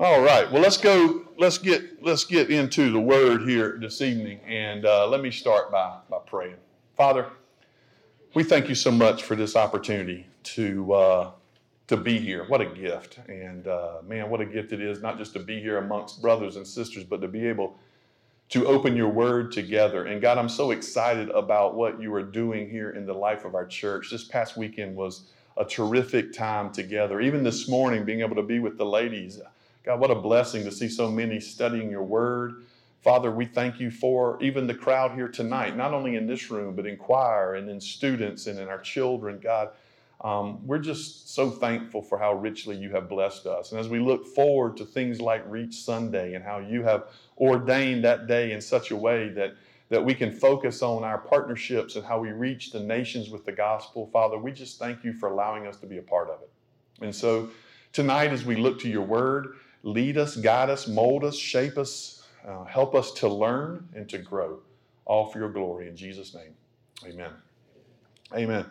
[0.00, 0.48] All right.
[0.52, 1.22] Well, let's go.
[1.38, 5.72] Let's get let's get into the word here this evening, and uh, let me start
[5.72, 6.54] by by praying.
[6.96, 7.26] Father,
[8.32, 10.24] we thank you so much for this opportunity
[10.54, 11.30] to uh,
[11.88, 12.44] to be here.
[12.44, 15.60] What a gift, and uh, man, what a gift it is not just to be
[15.60, 17.76] here amongst brothers and sisters, but to be able
[18.50, 20.04] to open your word together.
[20.04, 23.56] And God, I'm so excited about what you are doing here in the life of
[23.56, 24.12] our church.
[24.12, 25.22] This past weekend was
[25.56, 27.20] a terrific time together.
[27.20, 29.40] Even this morning, being able to be with the ladies.
[29.84, 32.64] God, what a blessing to see so many studying your word.
[33.02, 36.74] Father, we thank you for even the crowd here tonight, not only in this room,
[36.74, 39.38] but in choir and in students and in our children.
[39.40, 39.70] God,
[40.20, 43.70] um, we're just so thankful for how richly you have blessed us.
[43.70, 47.04] And as we look forward to things like Reach Sunday and how you have
[47.38, 49.54] ordained that day in such a way that,
[49.90, 53.52] that we can focus on our partnerships and how we reach the nations with the
[53.52, 56.50] gospel, Father, we just thank you for allowing us to be a part of it.
[57.00, 57.48] And so
[57.92, 62.26] tonight, as we look to your word, lead us, guide us, mold us, shape us,
[62.46, 64.60] uh, help us to learn and to grow,
[65.04, 65.88] all for your glory.
[65.88, 66.54] In Jesus' name,
[67.04, 67.32] amen.
[68.34, 68.66] Amen.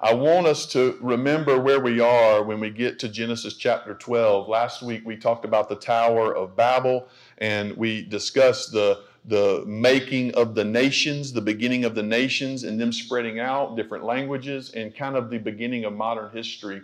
[0.00, 4.48] I want us to remember where we are when we get to Genesis chapter 12.
[4.48, 10.34] Last week we talked about the Tower of Babel and we discussed the, the making
[10.34, 14.94] of the nations, the beginning of the nations, and them spreading out, different languages, and
[14.94, 16.82] kind of the beginning of modern history.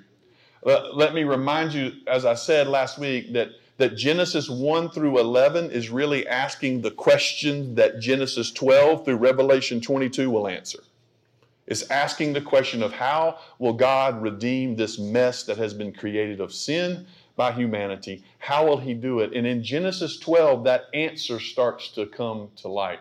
[0.63, 5.19] Let, let me remind you, as I said last week, that, that Genesis 1 through
[5.19, 10.81] 11 is really asking the question that Genesis 12 through Revelation 22 will answer.
[11.67, 16.41] It's asking the question of how will God redeem this mess that has been created
[16.41, 18.25] of sin by humanity?
[18.39, 19.33] How will He do it?
[19.35, 22.99] And in Genesis 12, that answer starts to come to light.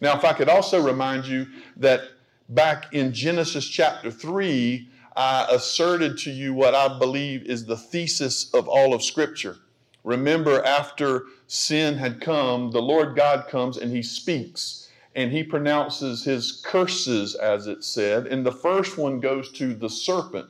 [0.00, 1.46] Now, if I could also remind you
[1.78, 2.02] that
[2.50, 8.52] back in Genesis chapter 3, I asserted to you what I believe is the thesis
[8.52, 9.56] of all of Scripture.
[10.02, 14.84] Remember, after sin had come, the Lord God comes and He speaks
[15.14, 18.26] and he pronounces his curses, as it said.
[18.26, 20.48] And the first one goes to the serpent,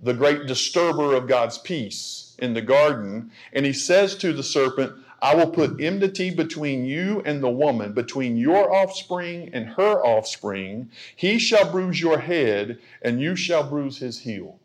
[0.00, 3.30] the great disturber of God's peace in the garden.
[3.52, 7.92] And he says to the serpent, I will put enmity between you and the woman,
[7.92, 10.90] between your offspring and her offspring.
[11.14, 14.58] He shall bruise your head, and you shall bruise his heel.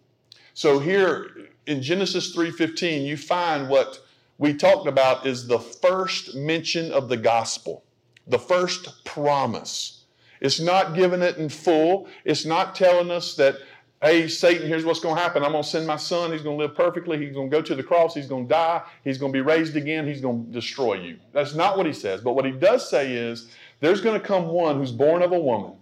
[0.54, 1.30] So here
[1.66, 4.00] in Genesis 3:15, you find what
[4.38, 7.84] we talked about is the first mention of the gospel
[8.28, 10.04] the first promise.
[10.42, 12.08] It's not giving it in full.
[12.24, 13.58] It's not telling us that,
[14.02, 15.44] hey, Satan, here's what's going to happen.
[15.44, 16.32] I'm going to send my son.
[16.32, 17.18] He's going to live perfectly.
[17.18, 18.14] He's going to go to the cross.
[18.14, 18.82] He's going to die.
[19.04, 20.08] He's going to be raised again.
[20.08, 21.18] He's going to destroy you.
[21.34, 22.22] That's not what he says.
[22.22, 25.40] But what he does say is there's going to come one who's born of a
[25.40, 25.74] woman,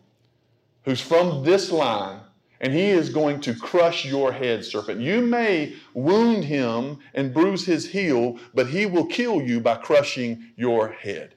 [0.86, 2.20] who's from this line,
[2.62, 5.02] and he is going to crush your head, serpent.
[5.02, 10.52] You may wound him and bruise his heel, but he will kill you by crushing
[10.56, 11.36] your head.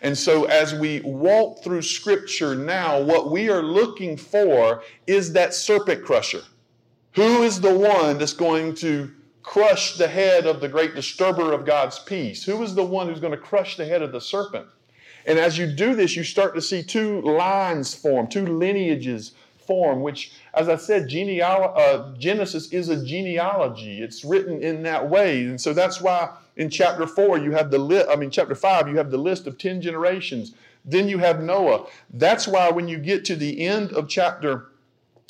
[0.00, 5.54] And so, as we walk through Scripture now, what we are looking for is that
[5.54, 6.42] serpent crusher.
[7.14, 9.10] Who is the one that's going to
[9.42, 12.42] crush the head of the great disturber of God's peace?
[12.44, 14.66] Who is the one who's going to crush the head of the serpent?
[15.26, 19.32] And as you do this, you start to see two lines form, two lineages
[19.66, 24.02] form, which, as I said, uh, Genesis is a genealogy.
[24.02, 25.44] It's written in that way.
[25.44, 28.88] And so that's why in chapter 4 you have the list, I mean, chapter 5,
[28.88, 30.54] you have the list of 10 generations.
[30.84, 31.86] Then you have Noah.
[32.12, 34.68] That's why when you get to the end of chapter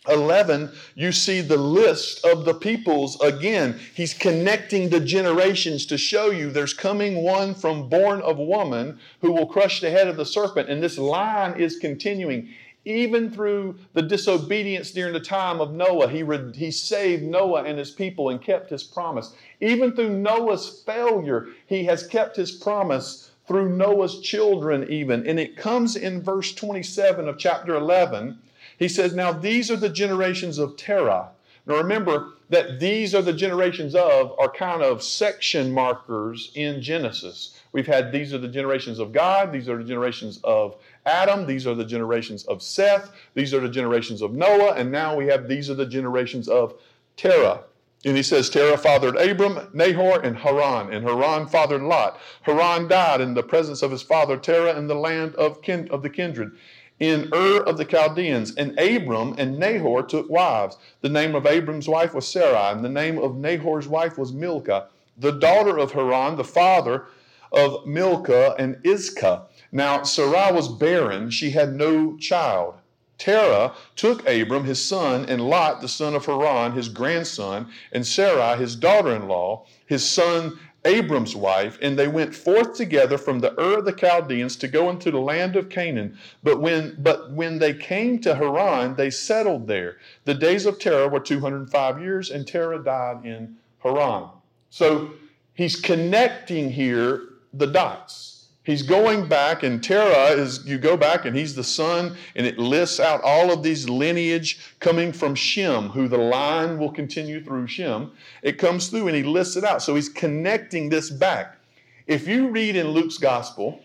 [0.08, 3.78] 11, you see the list of the peoples again.
[3.94, 9.30] He's connecting the generations to show you there's coming one from born of woman who
[9.30, 10.68] will crush the head of the serpent.
[10.68, 12.48] And this line is continuing
[12.84, 17.78] even through the disobedience during the time of Noah, he, re- he saved Noah and
[17.78, 19.34] his people and kept his promise.
[19.60, 25.26] Even through Noah's failure, he has kept his promise through Noah's children, even.
[25.26, 28.38] And it comes in verse 27 of chapter 11.
[28.78, 31.30] He says, Now these are the generations of Terah.
[31.66, 37.58] Now remember that these are the generations of are kind of section markers in Genesis.
[37.72, 41.66] We've had these are the generations of God, these are the generations of Adam, these
[41.66, 45.48] are the generations of Seth, these are the generations of Noah, and now we have
[45.48, 46.74] these are the generations of
[47.16, 47.64] Terah.
[48.04, 50.92] And he says, Terah fathered Abram, Nahor, and Haran.
[50.92, 52.18] And Haran fathered Lot.
[52.42, 56.02] Haran died in the presence of his father Terah in the land of, kin- of
[56.02, 56.50] the kindred,
[56.98, 58.56] in Ur of the Chaldeans.
[58.56, 60.78] And Abram and Nahor took wives.
[61.00, 64.88] The name of Abram's wife was Sarai, and the name of Nahor's wife was Milcah,
[65.16, 67.06] the daughter of Haran, the father
[67.52, 69.46] of Milcah and Iscah.
[69.72, 72.74] Now, Sarai was barren, she had no child.
[73.16, 78.58] Terah took Abram, his son, and Lot, the son of Haran, his grandson, and Sarai,
[78.58, 83.58] his daughter in law, his son Abram's wife, and they went forth together from the
[83.60, 86.18] Ur of the Chaldeans to go into the land of Canaan.
[86.42, 89.98] But when, but when they came to Haran, they settled there.
[90.24, 94.30] The days of Terah were 205 years, and Terah died in Haran.
[94.70, 95.12] So
[95.54, 97.22] he's connecting here
[97.52, 98.31] the dots.
[98.64, 102.58] He's going back, and Terah is, you go back, and he's the son, and it
[102.58, 107.66] lists out all of these lineage coming from Shem, who the line will continue through
[107.66, 108.12] Shem.
[108.42, 109.82] It comes through, and he lists it out.
[109.82, 111.58] So he's connecting this back.
[112.06, 113.80] If you read in Luke's gospel,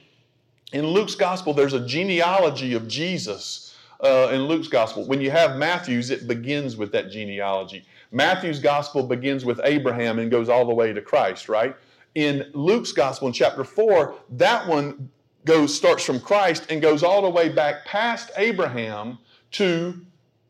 [0.74, 5.06] in Luke's gospel, there's a genealogy of Jesus uh, in Luke's gospel.
[5.06, 7.84] When you have Matthew's, it begins with that genealogy.
[8.12, 11.76] Matthew's gospel begins with Abraham and goes all the way to Christ, right?
[12.18, 15.12] In Luke's gospel in chapter 4, that one
[15.46, 19.20] goes starts from Christ and goes all the way back past Abraham
[19.52, 20.02] to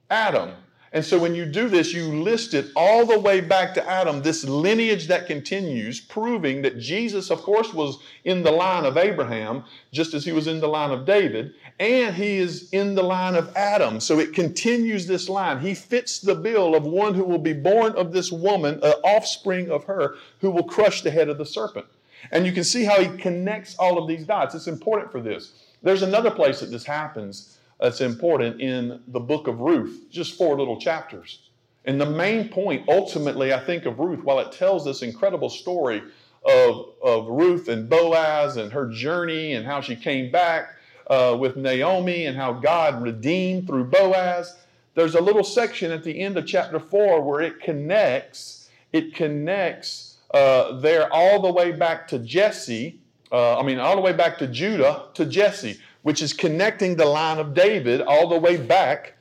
[0.10, 0.52] Adam.
[0.94, 4.22] And so when you do this, you list it all the way back to Adam,
[4.22, 9.66] this lineage that continues, proving that Jesus, of course, was in the line of Abraham,
[9.92, 13.36] just as he was in the line of David, and he is in the line
[13.36, 14.00] of Adam.
[14.00, 15.60] So it continues this line.
[15.60, 19.70] He fits the bill of one who will be born of this woman, an offspring
[19.70, 21.86] of her, who will crush the head of the serpent.
[22.32, 24.56] And you can see how he connects all of these dots.
[24.56, 25.52] It's important for this.
[25.84, 30.58] There's another place that this happens that's important in the book of Ruth, just four
[30.58, 31.50] little chapters.
[31.86, 36.02] And the main point, ultimately, I think, of Ruth, while it tells this incredible story
[36.46, 40.76] of, of Ruth and Boaz and her journey and how she came back
[41.08, 44.58] uh, with Naomi and how God redeemed through Boaz,
[44.96, 50.18] there's a little section at the end of chapter four where it connects, it connects
[50.34, 53.00] uh, there all the way back to Jesse,
[53.32, 57.06] uh, I mean, all the way back to Judah to Jesse which is connecting the
[57.06, 59.14] line of David all the way back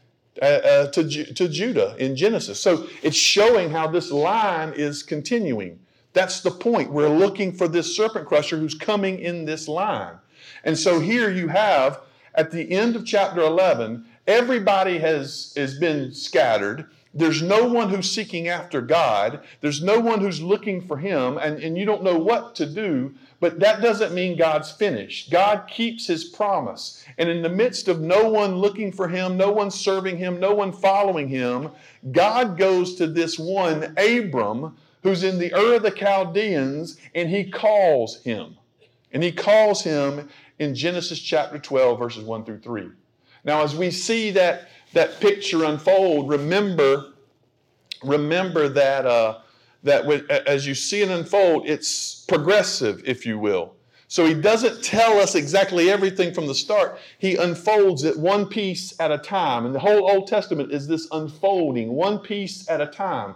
[0.43, 2.61] uh, uh, to, to Judah in Genesis.
[2.61, 5.79] So it's showing how this line is continuing.
[6.13, 6.91] That's the point.
[6.91, 10.17] We're looking for this serpent crusher who's coming in this line.
[10.65, 12.01] And so here you have,
[12.35, 16.87] at the end of chapter 11, everybody has, has been scattered.
[17.15, 19.41] There's no one who's seeking after God.
[19.63, 23.15] There's no one who's looking for Him, and, and you don't know what to do.
[23.39, 25.31] But that doesn't mean God's finished.
[25.31, 27.05] God keeps his promise.
[27.19, 30.55] And in the midst of no one looking for him, no one serving him, no
[30.55, 31.71] one following him,
[32.13, 37.45] God goes to this one, Abram, who's in the Ur of the Chaldeans, and he
[37.45, 38.57] calls him.
[39.13, 40.29] And he calls him
[40.59, 42.89] in Genesis chapter 12, verses 1 through 3.
[43.45, 47.13] Now, as we see that, that picture unfold, remember,
[48.03, 49.05] remember that.
[49.05, 49.39] Uh,
[49.87, 50.05] that
[50.47, 53.73] as you see it unfold, it's progressive, if you will.
[54.09, 56.99] So he doesn't tell us exactly everything from the start.
[57.19, 59.67] He unfolds it one piece at a time.
[59.67, 63.35] And the whole Old Testament is this unfolding, one piece at a time.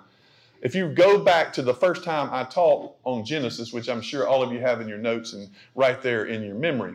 [0.62, 4.29] If you go back to the first time I taught on Genesis, which I'm sure
[4.29, 6.94] all of you have in your notes and right there in your memory,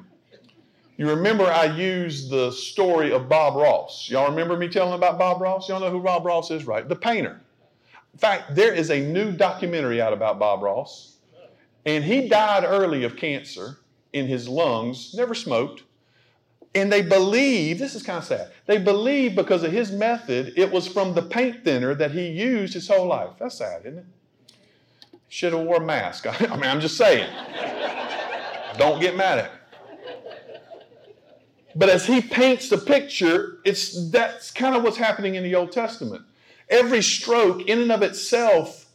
[0.98, 4.08] you remember I used the story of Bob Ross.
[4.10, 5.68] Y'all remember me telling about Bob Ross?
[5.68, 6.88] Y'all know who Bob Ross is, right?
[6.88, 7.42] The painter.
[8.16, 11.18] In fact, there is a new documentary out about Bob Ross,
[11.86, 13.80] and he died early of cancer
[14.14, 15.84] in his lungs, never smoked.
[16.74, 20.72] And they believe, this is kind of sad, they believe because of his method, it
[20.72, 23.32] was from the paint thinner that he used his whole life.
[23.38, 24.06] That's sad, isn't it?
[25.28, 26.26] Should have wore a mask.
[26.42, 27.30] I mean, I'm just saying.
[28.78, 29.60] Don't get mad at me.
[31.76, 35.74] But as he paints the picture, it's that's kind of what's happening in the Old
[35.74, 36.22] Testament.
[36.70, 38.86] Every stroke, in and of itself,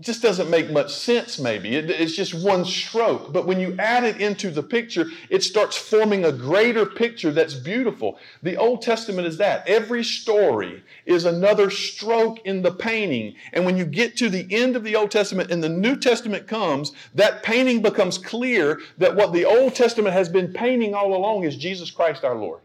[0.00, 1.74] just doesn't make much sense, maybe.
[1.74, 3.32] It, it's just one stroke.
[3.32, 7.54] But when you add it into the picture, it starts forming a greater picture that's
[7.54, 8.18] beautiful.
[8.42, 9.66] The Old Testament is that.
[9.66, 13.36] Every story is another stroke in the painting.
[13.54, 16.46] And when you get to the end of the Old Testament and the New Testament
[16.46, 21.44] comes, that painting becomes clear that what the Old Testament has been painting all along
[21.44, 22.60] is Jesus Christ our Lord.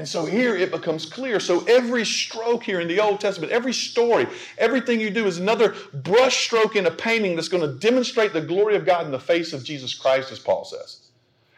[0.00, 1.38] And so here it becomes clear.
[1.38, 4.26] So every stroke here in the Old Testament, every story,
[4.56, 8.40] everything you do is another brush stroke in a painting that's going to demonstrate the
[8.40, 11.10] glory of God in the face of Jesus Christ, as Paul says.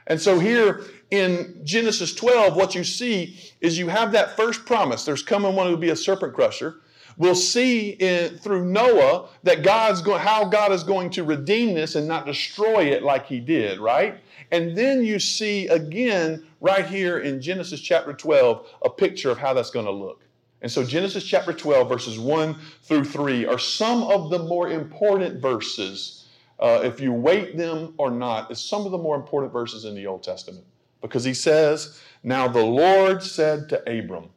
[0.09, 0.83] And so here
[1.13, 5.05] in Genesis 12, what you see is you have that first promise.
[5.05, 6.81] There's coming one who will be a serpent crusher.
[7.17, 11.95] We'll see in, through Noah that God's going, how God is going to redeem this
[11.95, 14.19] and not destroy it like he did, right?
[14.53, 19.55] And then you see again right here in Genesis chapter 12 a picture of how
[19.55, 20.23] that's going to look.
[20.61, 25.41] And so Genesis chapter 12, verses 1 through 3 are some of the more important
[25.41, 26.29] verses.
[26.61, 29.97] Uh, if you weight them or not, is some of the more important verses in
[29.97, 30.65] the Old Testament.
[31.01, 34.29] Because he says, Now the Lord said to Abram,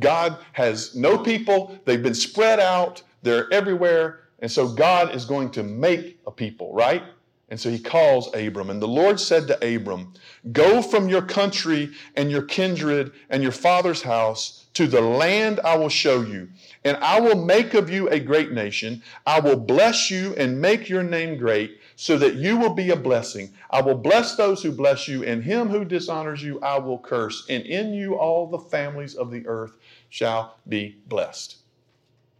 [0.00, 5.50] God has no people, they've been spread out, they're everywhere, and so God is going
[5.52, 7.02] to make a people, right?
[7.50, 8.68] And so he calls Abram.
[8.68, 10.12] And the Lord said to Abram,
[10.52, 15.76] Go from your country and your kindred and your father's house to the land I
[15.76, 16.50] will show you.
[16.84, 19.02] And I will make of you a great nation.
[19.26, 22.96] I will bless you and make your name great, so that you will be a
[22.96, 23.52] blessing.
[23.70, 27.44] I will bless those who bless you, and him who dishonors you I will curse.
[27.48, 29.72] And in you all the families of the earth
[30.10, 31.56] shall be blessed.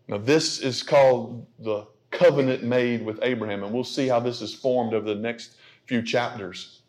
[0.07, 1.87] Now, this is called the
[2.19, 5.57] covenant made with Abraham, and we'll see how this is formed over the next
[5.87, 6.81] few chapters.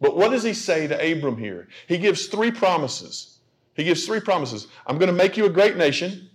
[0.00, 1.68] But what does he say to Abram here?
[1.86, 3.38] He gives three promises.
[3.74, 6.28] He gives three promises I'm going to make you a great nation,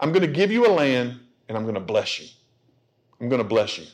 [0.00, 1.18] I'm going to give you a land,
[1.48, 2.28] and I'm going to bless you.
[3.20, 3.86] I'm going to bless you.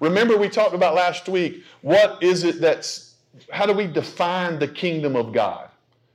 [0.00, 3.14] Remember, we talked about last week what is it that's,
[3.50, 5.70] how do we define the kingdom of God?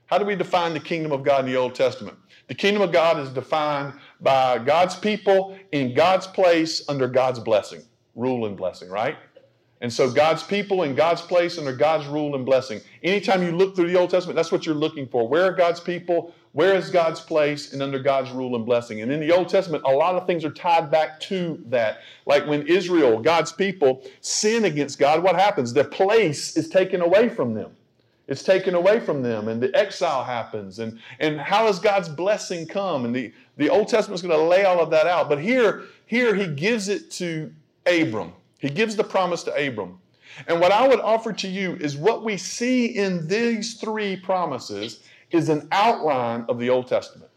[0.05, 2.17] How do we define the kingdom of God in the Old Testament?
[2.48, 7.82] The kingdom of God is defined by God's people in God's place under God's blessing,
[8.16, 9.18] rule and blessing, right?
[9.82, 12.82] And so God's people in God's place under God's rule and blessing.
[13.01, 15.28] Anytime you look through the Old Testament, that's what you're looking for.
[15.28, 16.36] Where are God's people?
[16.51, 19.01] Where is God's place and under God's rule and blessing?
[19.01, 22.01] And in the Old Testament, a lot of things are tied back to that.
[22.28, 25.74] Like when Israel, God's people, sin against God, what happens?
[25.74, 27.72] Their place is taken away from them.
[28.31, 30.79] It's taken away from them, and the exile happens.
[30.79, 33.03] And, and how does God's blessing come?
[33.03, 35.27] And the, the Old Testament is going to lay all of that out.
[35.27, 37.51] But here, here he gives it to
[37.85, 38.31] Abram.
[38.59, 40.00] He gives the promise to Abram.
[40.47, 45.03] And what I would offer to you is what we see in these three promises
[45.31, 47.31] is an outline of the Old Testament.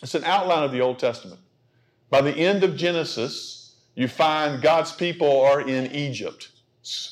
[0.00, 1.40] It's an outline of the Old Testament.
[2.08, 6.48] By the end of Genesis, you find God's people are in Egypt.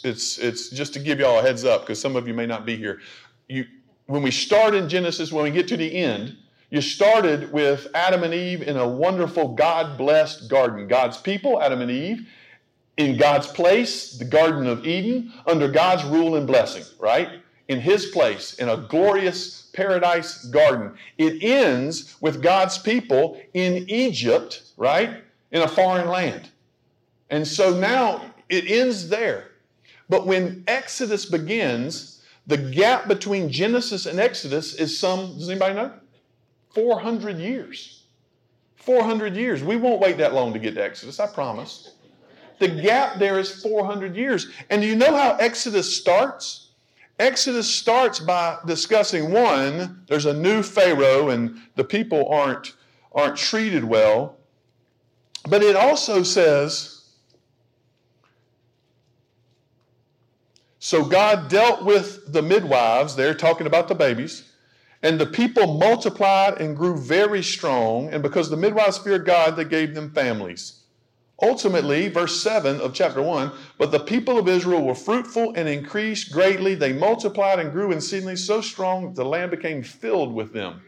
[0.04, 2.66] It's, it's just to give y'all a heads up because some of you may not
[2.66, 3.00] be here.
[3.48, 3.64] You,
[4.06, 6.36] when we start in Genesis, when we get to the end,
[6.68, 10.88] you started with Adam and Eve in a wonderful God blessed garden.
[10.88, 12.28] God's people, Adam and Eve,
[12.98, 17.40] in God's place, the Garden of Eden, under God's rule and blessing, right?
[17.68, 20.94] In His place, in a glorious paradise garden.
[21.16, 25.22] It ends with God's people in Egypt, right?
[25.50, 26.50] In a foreign land.
[27.30, 29.51] And so now it ends there.
[30.12, 35.90] But when Exodus begins, the gap between Genesis and Exodus is some, does anybody know?
[36.75, 38.02] 400 years.
[38.76, 39.64] 400 years.
[39.64, 41.95] We won't wait that long to get to Exodus, I promise.
[42.59, 44.49] The gap there is 400 years.
[44.69, 46.73] And do you know how Exodus starts?
[47.19, 52.75] Exodus starts by discussing one, there's a new Pharaoh and the people aren't,
[53.12, 54.37] aren't treated well.
[55.49, 56.91] But it also says,
[60.84, 64.50] So God dealt with the midwives, they're talking about the babies,
[65.00, 69.64] and the people multiplied and grew very strong, and because the midwives feared God, they
[69.64, 70.80] gave them families.
[71.40, 76.32] Ultimately, verse 7 of chapter 1 But the people of Israel were fruitful and increased
[76.32, 76.74] greatly.
[76.74, 80.82] They multiplied and grew exceedingly so strong that the land became filled with them.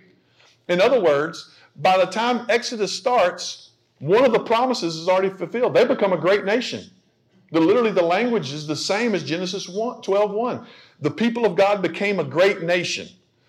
[0.66, 3.70] In other words, by the time Exodus starts,
[4.00, 5.72] one of the promises is already fulfilled.
[5.72, 6.90] They become a great nation.
[7.54, 10.66] The, literally, the language is the same as Genesis 1, 12 1.
[11.02, 13.06] The people of God became a great nation.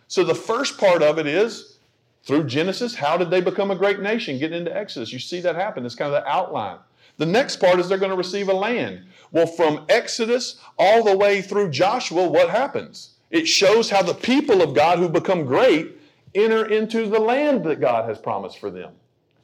[0.07, 1.79] So the first part of it is
[2.23, 4.37] through Genesis, how did they become a great nation?
[4.37, 5.11] Get into Exodus.
[5.11, 5.87] You see that happen.
[5.87, 6.77] It's kind of the outline.
[7.17, 9.05] The next part is they're going to receive a land.
[9.31, 13.15] Well, from Exodus all the way through Joshua, what happens?
[13.31, 15.99] It shows how the people of God who become great
[16.35, 18.91] enter into the land that God has promised for them.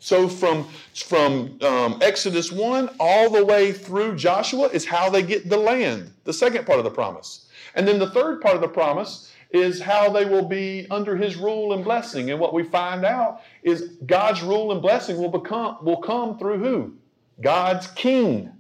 [0.02, 5.48] So from, from um, Exodus 1 all the way through Joshua is how they get
[5.48, 7.48] the land, the second part of the promise.
[7.76, 11.36] And then the third part of the promise is how they will be under his
[11.36, 12.32] rule and blessing.
[12.32, 16.58] And what we find out is God's rule and blessing will become will come through
[16.58, 16.96] who?
[17.40, 18.52] God's king.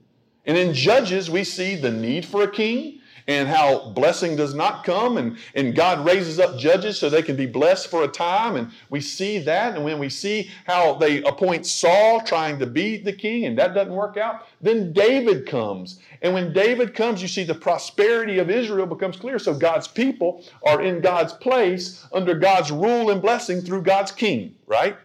[0.45, 4.83] And in Judges, we see the need for a king and how blessing does not
[4.83, 8.55] come and, and God raises up judges so they can be blessed for a time.
[8.55, 9.75] And we see that.
[9.75, 13.73] And when we see how they appoint Saul trying to be the king and that
[13.73, 15.99] doesn't work out, then David comes.
[16.21, 19.39] And when David comes, you see the prosperity of Israel becomes clear.
[19.39, 24.55] So God's people are in God's place under God's rule and blessing through God's king,
[24.67, 24.97] right?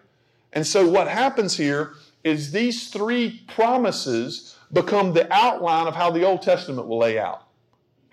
[0.52, 1.94] And so what happens here
[2.24, 7.45] is these three promises become the outline of how the Old Testament will lay out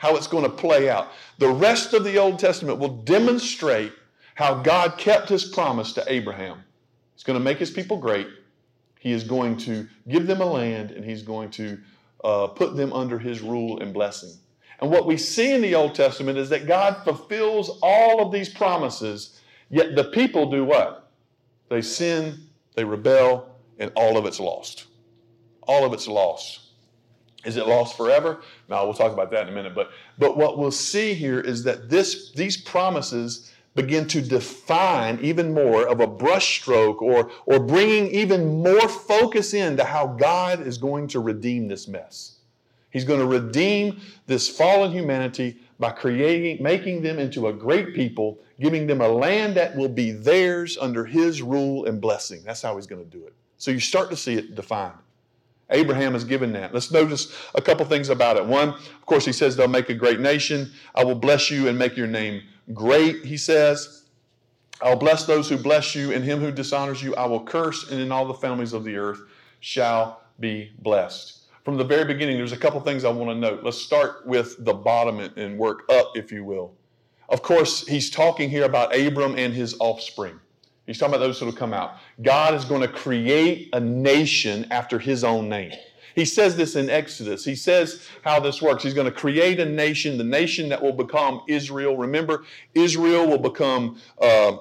[0.03, 1.07] how it's going to play out.
[1.37, 3.93] The rest of the Old Testament will demonstrate
[4.35, 6.61] how God kept his promise to Abraham.
[7.15, 8.27] He's going to make his people great.
[8.99, 11.79] He is going to give them a land, and he's going to
[12.21, 14.31] uh, put them under his rule and blessing.
[14.81, 18.49] And what we see in the Old Testament is that God fulfills all of these
[18.49, 21.11] promises, yet the people do what?
[21.69, 22.39] They sin,
[22.75, 24.87] they rebel, and all of it's lost.
[25.61, 26.62] All of it's lost.
[27.45, 28.41] Is it lost forever?
[28.69, 29.75] No, we'll talk about that in a minute.
[29.75, 35.53] But, but what we'll see here is that this, these promises begin to define even
[35.53, 41.07] more of a brushstroke or, or bringing even more focus into how God is going
[41.09, 42.37] to redeem this mess.
[42.91, 48.37] He's going to redeem this fallen humanity by creating, making them into a great people,
[48.61, 52.43] giving them a land that will be theirs under His rule and blessing.
[52.45, 53.33] That's how He's going to do it.
[53.57, 54.93] So you start to see it defined.
[55.69, 56.73] Abraham is given that.
[56.73, 58.45] Let's notice a couple things about it.
[58.45, 60.71] One, of course, he says they'll make a great nation.
[60.93, 62.43] I will bless you and make your name
[62.73, 64.03] great, he says.
[64.81, 68.01] I'll bless those who bless you, and him who dishonors you I will curse, and
[68.01, 69.21] in all the families of the earth
[69.61, 71.43] shall be blessed.
[71.63, 73.63] From the very beginning, there's a couple things I want to note.
[73.63, 76.73] Let's start with the bottom and work up, if you will.
[77.29, 80.39] Of course, he's talking here about Abram and his offspring.
[80.85, 81.97] He's talking about those who will come out.
[82.21, 85.71] God is going to create a nation after his own name.
[86.15, 87.43] He says this in Exodus.
[87.43, 88.83] He says how this works.
[88.83, 91.97] He's going to create a nation, the nation that will become Israel.
[91.97, 92.43] Remember,
[92.75, 93.99] Israel will become.
[94.21, 94.57] Uh,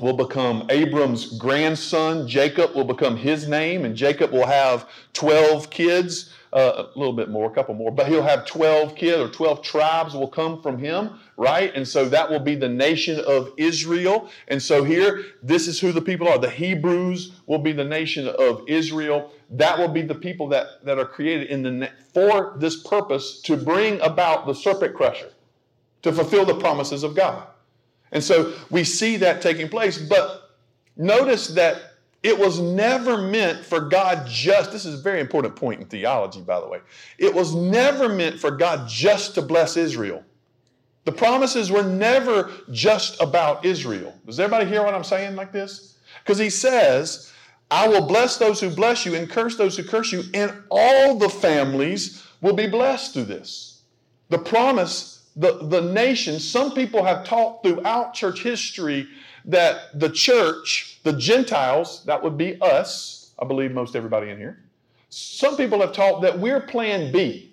[0.00, 2.28] will become Abram's grandson.
[2.28, 7.30] Jacob will become his name, and Jacob will have 12 kids, uh, a little bit
[7.30, 10.78] more, a couple more, but he'll have 12 kids or 12 tribes will come from
[10.78, 11.74] him right?
[11.74, 14.30] And so that will be the nation of Israel.
[14.48, 16.38] And so here, this is who the people are.
[16.38, 19.30] The Hebrews will be the nation of Israel.
[19.50, 23.56] That will be the people that, that are created in the for this purpose to
[23.56, 25.30] bring about the serpent crusher,
[26.02, 27.46] to fulfill the promises of God.
[28.12, 29.98] And so we see that taking place.
[29.98, 30.50] But
[30.96, 35.80] notice that it was never meant for God just, this is a very important point
[35.80, 36.80] in theology, by the way.
[37.18, 40.24] It was never meant for God just to bless Israel.
[41.04, 44.12] The promises were never just about Israel.
[44.26, 45.98] Does everybody hear what I'm saying like this?
[46.22, 47.32] Because he says,
[47.70, 51.16] I will bless those who bless you and curse those who curse you, and all
[51.16, 53.82] the families will be blessed through this.
[54.30, 59.06] The promise, the, the nation, some people have taught throughout church history
[59.44, 64.58] that the church, the Gentiles, that would be us, I believe most everybody in here,
[65.10, 67.52] some people have taught that we're plan B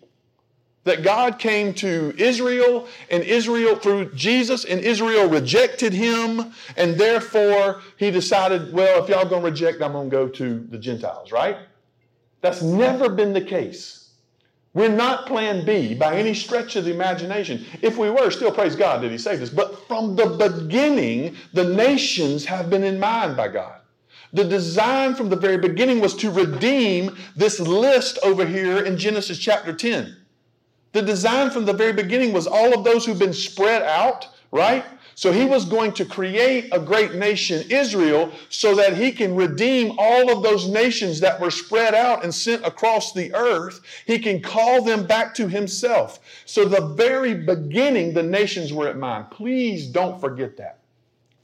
[0.86, 7.82] that God came to Israel and Israel through Jesus and Israel rejected him and therefore
[7.98, 11.58] he decided, well, if y'all to reject, I'm to go to the Gentiles, right?
[12.42, 14.03] That's never been the case.
[14.74, 17.64] We're not plan B by any stretch of the imagination.
[17.82, 19.50] If we were, still praise God that he saved us.
[19.50, 23.82] But from the beginning, the nations have been in mind by God.
[24.34, 29.38] The design from the very beginning was to redeem this list over here in Genesis
[29.38, 30.18] chapter 10.
[30.94, 34.84] The design from the very beginning was all of those who've been spread out, right?
[35.16, 39.96] So he was going to create a great nation, Israel, so that he can redeem
[39.98, 43.82] all of those nations that were spread out and sent across the earth.
[44.06, 46.20] He can call them back to himself.
[46.46, 49.32] So the very beginning, the nations were at mind.
[49.32, 50.80] Please don't forget that.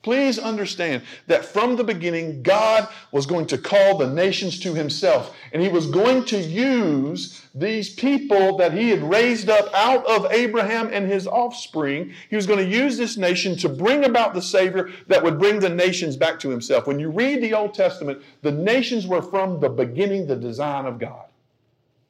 [0.01, 5.35] Please understand that from the beginning, God was going to call the nations to himself.
[5.51, 10.31] And he was going to use these people that he had raised up out of
[10.31, 12.13] Abraham and his offspring.
[12.29, 15.59] He was going to use this nation to bring about the Savior that would bring
[15.59, 16.87] the nations back to himself.
[16.87, 20.97] When you read the Old Testament, the nations were from the beginning the design of
[20.97, 21.25] God.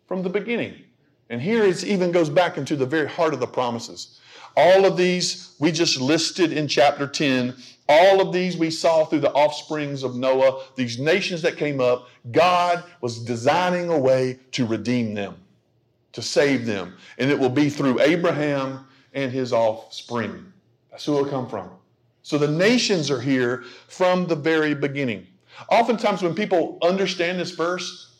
[0.07, 0.75] From the beginning.
[1.31, 4.19] And here it even goes back into the very heart of the promises.
[4.55, 7.55] All of these we just listed in chapter 10
[7.89, 12.07] all of these we saw through the offsprings of Noah, these nations that came up,
[12.31, 15.35] God was designing a way to redeem them,
[16.13, 16.95] to save them.
[17.17, 20.53] And it will be through Abraham and his offspring.
[20.91, 21.71] That's who it'll come from.
[22.21, 25.25] So the nations are here from the very beginning.
[25.71, 28.17] Oftentimes, when people understand this verse,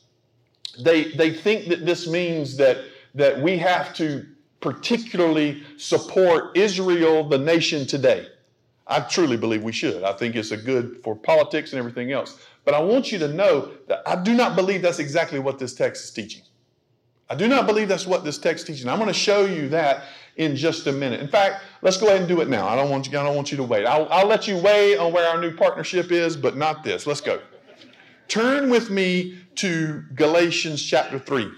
[0.79, 2.79] they, they think that this means that,
[3.13, 4.25] that we have to
[4.61, 8.27] particularly support Israel, the nation today.
[8.89, 10.03] I truly believe we should.
[10.03, 12.39] I think it's a good for politics and everything else.
[12.65, 15.75] But I want you to know that I do not believe that's exactly what this
[15.75, 16.41] text is teaching.
[17.29, 18.89] I do not believe that's what this text is teaching.
[18.89, 20.05] I'm going to show you that
[20.37, 21.19] in just a minute.
[21.19, 22.67] In fact, let's go ahead and do it now.
[22.67, 23.85] I don't want you, I don't want you to wait.
[23.85, 27.05] I'll, I'll let you wait on where our new partnership is, but not this.
[27.05, 27.39] Let's go.
[28.27, 31.51] Turn with me to Galatians chapter 3.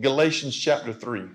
[0.00, 1.28] Galatians chapter 3.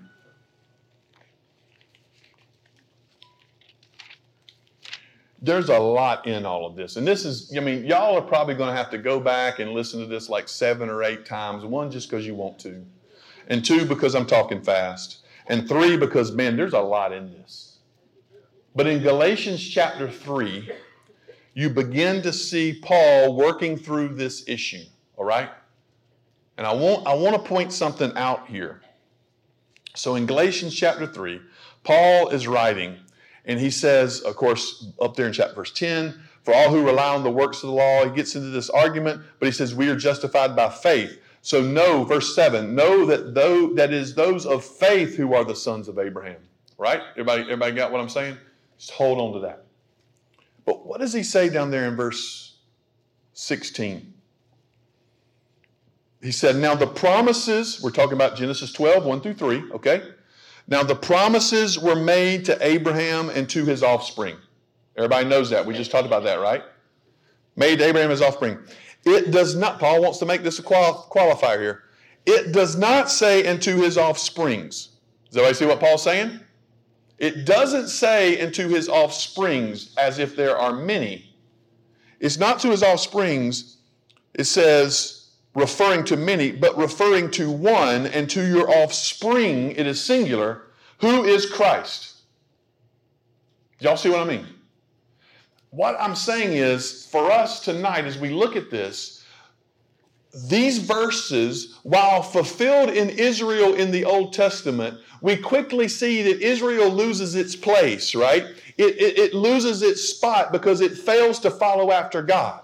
[5.44, 6.96] There's a lot in all of this.
[6.96, 9.72] And this is, I mean, y'all are probably going to have to go back and
[9.72, 11.64] listen to this like seven or eight times.
[11.64, 12.84] One, just because you want to.
[13.48, 15.18] And two, because I'm talking fast.
[15.46, 17.78] And three, because, man, there's a lot in this.
[18.74, 20.70] But in Galatians chapter 3,
[21.52, 24.84] you begin to see Paul working through this issue.
[25.16, 25.50] all right?
[26.56, 28.80] And I want, I want to point something out here.
[29.94, 31.40] So in Galatians chapter 3,
[31.84, 32.98] Paul is writing,
[33.44, 37.14] and he says, of course, up there in chapter verse 10, for all who rely
[37.14, 39.88] on the works of the law, he gets into this argument, but he says, we
[39.88, 41.18] are justified by faith.
[41.42, 45.54] So know, verse 7, know that though that is those of faith who are the
[45.54, 46.40] sons of Abraham.
[46.78, 47.00] Right?
[47.12, 48.36] Everybody, everybody got what I'm saying?
[48.78, 49.64] Just hold on to that.
[50.64, 52.56] But what does he say down there in verse
[53.34, 54.12] 16?
[56.22, 60.02] He said, Now the promises, we're talking about Genesis 12, 1 through 3, okay?
[60.66, 64.36] Now the promises were made to Abraham and to his offspring.
[64.96, 65.64] Everybody knows that.
[65.64, 66.62] We just talked about that, right?
[67.56, 68.58] Made to Abraham his offspring.
[69.04, 71.82] It does not, Paul wants to make this a qual- qualifier here.
[72.26, 74.88] It does not say into his offsprings.
[75.28, 76.40] Does everybody see what Paul's saying?
[77.18, 81.34] It doesn't say into his offsprings as if there are many.
[82.20, 83.78] It's not to his offsprings.
[84.34, 85.23] It says
[85.54, 90.62] referring to many, but referring to one and to your offspring, it is singular,
[90.98, 92.14] who is Christ.
[93.80, 94.46] Y'all see what I mean?
[95.70, 99.24] What I'm saying is, for us tonight, as we look at this,
[100.48, 106.90] these verses, while fulfilled in Israel in the Old Testament, we quickly see that Israel
[106.90, 108.44] loses its place, right?
[108.76, 112.63] It, it, it, loses its spot because it fails to follow after God.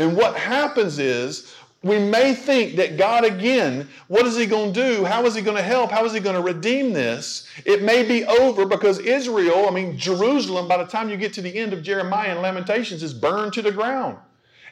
[0.00, 4.82] And what happens is we may think that God, again, what is He going to
[4.96, 5.04] do?
[5.04, 5.90] How is He going to help?
[5.90, 7.46] How is He going to redeem this?
[7.66, 11.42] It may be over because Israel, I mean, Jerusalem, by the time you get to
[11.42, 14.16] the end of Jeremiah and Lamentations, is burned to the ground.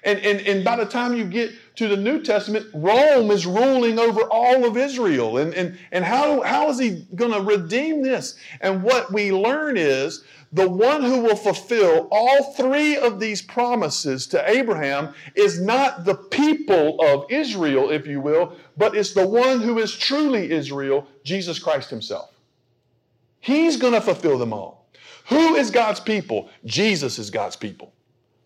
[0.04, 3.98] And, and, and by the time you get to the New Testament, Rome is ruling
[3.98, 5.38] over all of Israel.
[5.38, 8.36] And, and, and how, how is he going to redeem this?
[8.60, 14.26] And what we learn is the one who will fulfill all three of these promises
[14.28, 19.60] to Abraham is not the people of Israel, if you will, but it's the one
[19.60, 22.32] who is truly Israel, Jesus Christ himself.
[23.40, 24.88] He's going to fulfill them all.
[25.26, 26.48] Who is God's people?
[26.64, 27.92] Jesus is God's people.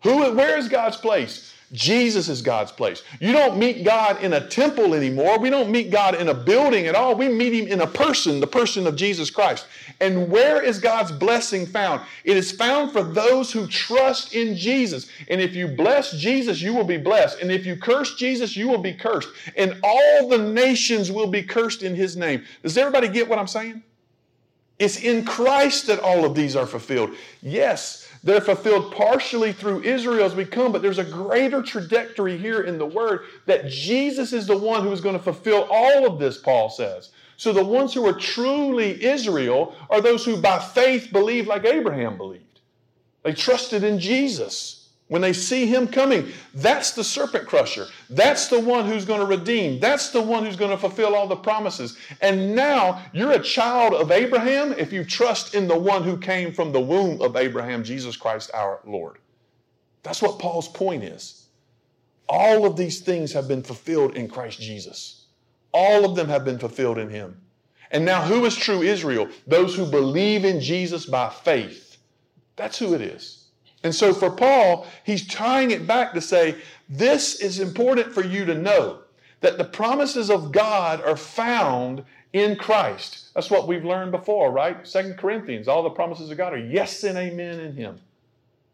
[0.03, 1.52] Who, where is God's place?
[1.73, 3.01] Jesus is God's place.
[3.19, 5.39] You don't meet God in a temple anymore.
[5.39, 7.15] We don't meet God in a building at all.
[7.15, 9.65] We meet Him in a person, the person of Jesus Christ.
[9.99, 12.01] And where is God's blessing found?
[12.23, 15.09] It is found for those who trust in Jesus.
[15.29, 17.39] And if you bless Jesus, you will be blessed.
[17.39, 19.29] And if you curse Jesus, you will be cursed.
[19.57, 22.43] And all the nations will be cursed in His name.
[22.61, 23.81] Does everybody get what I'm saying?
[24.77, 27.11] It's in Christ that all of these are fulfilled.
[27.41, 32.61] Yes, they're fulfilled partially through Israel as we come, but there's a greater trajectory here
[32.61, 36.19] in the Word that Jesus is the one who is going to fulfill all of
[36.19, 37.11] this, Paul says.
[37.35, 42.15] So the ones who are truly Israel are those who by faith believe like Abraham
[42.15, 42.61] believed.
[43.23, 44.82] They trusted in Jesus.
[45.13, 47.85] When they see him coming, that's the serpent crusher.
[48.09, 49.79] That's the one who's going to redeem.
[49.79, 51.99] That's the one who's going to fulfill all the promises.
[52.19, 56.51] And now you're a child of Abraham if you trust in the one who came
[56.51, 59.19] from the womb of Abraham, Jesus Christ our Lord.
[60.01, 61.45] That's what Paul's point is.
[62.27, 65.27] All of these things have been fulfilled in Christ Jesus.
[65.75, 67.39] All of them have been fulfilled in him.
[67.91, 69.27] And now, who is true Israel?
[69.45, 71.97] Those who believe in Jesus by faith.
[72.55, 73.42] That's who it is.
[73.83, 76.55] And so for Paul, he's tying it back to say,
[76.89, 78.99] this is important for you to know
[79.41, 83.33] that the promises of God are found in Christ.
[83.35, 84.87] That's what we've learned before, right?
[84.87, 87.99] Second Corinthians, all the promises of God are yes and amen in Him.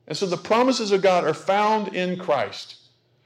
[0.07, 2.75] And so the promises of God are found in Christ.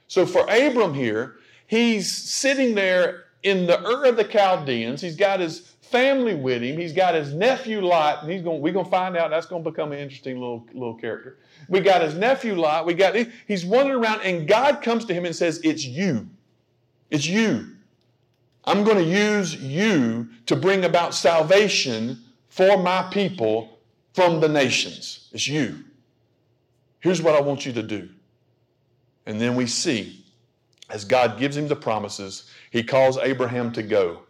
[0.08, 5.00] So for Abram here, he's sitting there in the Ur of the Chaldeans.
[5.00, 6.76] He's got his family with him.
[6.76, 8.60] He's got his nephew Lot, and he's going.
[8.60, 11.38] We're going to find out that's going to become an interesting little little character.
[11.68, 12.84] We got his nephew Lot.
[12.84, 13.14] We got
[13.46, 16.28] he's wandering around, and God comes to him and says, "It's you.
[17.10, 17.68] It's you.
[18.64, 23.78] I'm going to use you to bring about salvation for my people
[24.14, 25.28] from the nations.
[25.32, 25.84] It's you.
[26.98, 28.08] Here's what I want you to do."
[29.26, 30.24] And then we see,
[30.90, 34.23] as God gives him the promises, He calls Abraham to go.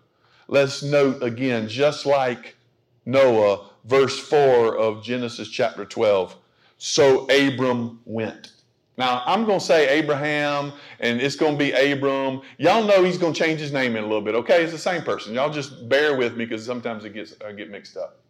[0.49, 2.57] Let's note again, just like
[3.07, 6.37] Noah, verse 4 of Genesis chapter 12.
[6.79, 8.53] So Abram went.
[8.97, 12.43] Now, I'm going to say Abraham, and it's going to be Abram.
[12.59, 14.63] Y'all know he's going to change his name in a little bit, okay?
[14.63, 15.35] It's the same person.
[15.35, 18.21] Y'all just bear with me because sometimes it gets I get mixed up.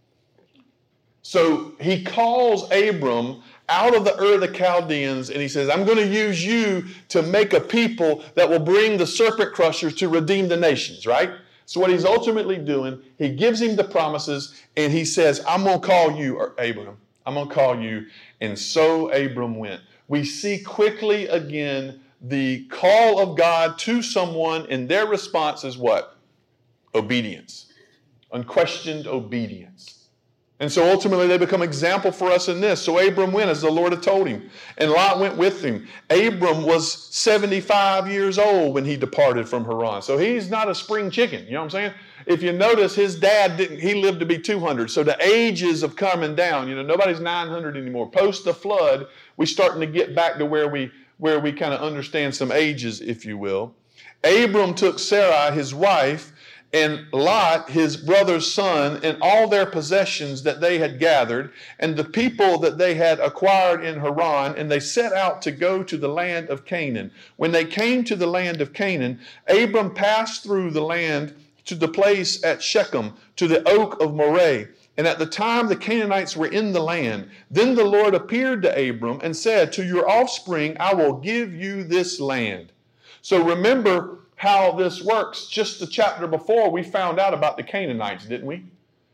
[1.20, 5.84] So he calls Abram out of the Ur of the Chaldeans, and he says, I'm
[5.84, 10.08] going to use you to make a people that will bring the serpent crushers to
[10.08, 11.30] redeem the nations, right?
[11.66, 15.80] So, what he's ultimately doing, he gives him the promises and he says, I'm going
[15.80, 16.98] to call you, or Abram.
[17.26, 18.06] I'm going to call you.
[18.40, 19.80] And so Abram went.
[20.08, 26.16] We see quickly again the call of God to someone, and their response is what?
[26.94, 27.66] Obedience.
[28.32, 30.03] Unquestioned obedience.
[30.60, 32.80] And so ultimately they become example for us in this.
[32.80, 35.88] So Abram went as the Lord had told him, and Lot went with him.
[36.10, 40.00] Abram was 75 years old when he departed from Haran.
[40.00, 41.92] So he's not a spring chicken, you know what I'm saying?
[42.26, 44.90] If you notice, his dad didn't, he lived to be 200.
[44.90, 48.08] So the ages of coming down, you know, nobody's 900 anymore.
[48.08, 51.80] Post the flood, we're starting to get back to where we where we kind of
[51.80, 53.74] understand some ages, if you will.
[54.24, 56.32] Abram took Sarai, his wife,
[56.74, 62.02] and Lot, his brother's son, and all their possessions that they had gathered, and the
[62.02, 66.08] people that they had acquired in Haran, and they set out to go to the
[66.08, 67.12] land of Canaan.
[67.36, 71.32] When they came to the land of Canaan, Abram passed through the land
[71.66, 74.66] to the place at Shechem, to the oak of Moreh.
[74.96, 78.90] And at the time the Canaanites were in the land, then the Lord appeared to
[78.90, 82.72] Abram and said, To your offspring I will give you this land.
[83.22, 85.46] So remember, how this works.
[85.46, 88.64] Just the chapter before, we found out about the Canaanites, didn't we?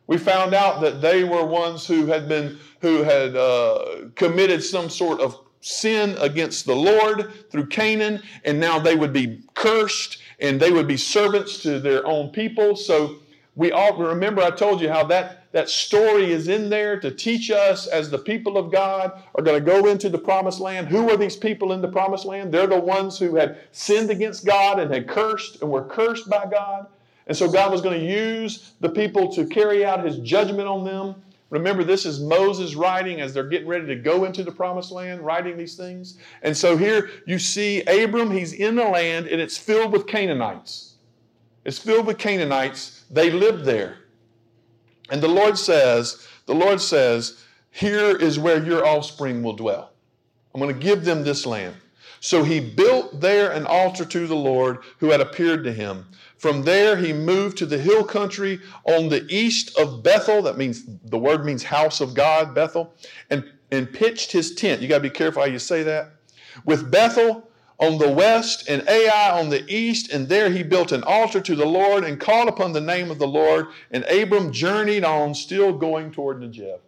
[0.09, 4.91] We found out that they were ones who had been who had uh, committed some
[4.91, 10.59] sort of sin against the Lord through Canaan, and now they would be cursed and
[10.59, 12.75] they would be servants to their own people.
[12.75, 13.17] So
[13.55, 17.51] we all remember I told you how that that story is in there to teach
[17.51, 20.87] us as the people of God are going to go into the promised land.
[20.89, 22.53] Who are these people in the promised land?
[22.53, 26.47] They're the ones who had sinned against God and had cursed and were cursed by
[26.47, 26.87] God.
[27.27, 30.85] And so God was going to use the people to carry out his judgment on
[30.85, 31.17] them.
[31.51, 35.21] Remember, this is Moses writing as they're getting ready to go into the promised land,
[35.21, 36.19] writing these things.
[36.43, 40.95] And so here you see Abram, he's in the land and it's filled with Canaanites.
[41.65, 43.05] It's filled with Canaanites.
[43.11, 43.97] They lived there.
[45.11, 49.93] And the Lord says, the Lord says, here is where your offspring will dwell.
[50.55, 51.77] I'm going to give them this land.
[52.21, 56.07] So he built there an altar to the Lord who had appeared to him.
[56.37, 60.43] From there he moved to the hill country on the east of Bethel.
[60.43, 62.95] That means the word means house of God, Bethel,
[63.31, 64.83] and, and pitched his tent.
[64.83, 66.13] You got to be careful how you say that.
[66.65, 67.50] With Bethel
[67.81, 71.57] on the west and Ai on the east, and there he built an altar to
[71.57, 73.69] the Lord and called upon the name of the Lord.
[73.91, 76.79] And Abram journeyed on, still going toward Negev.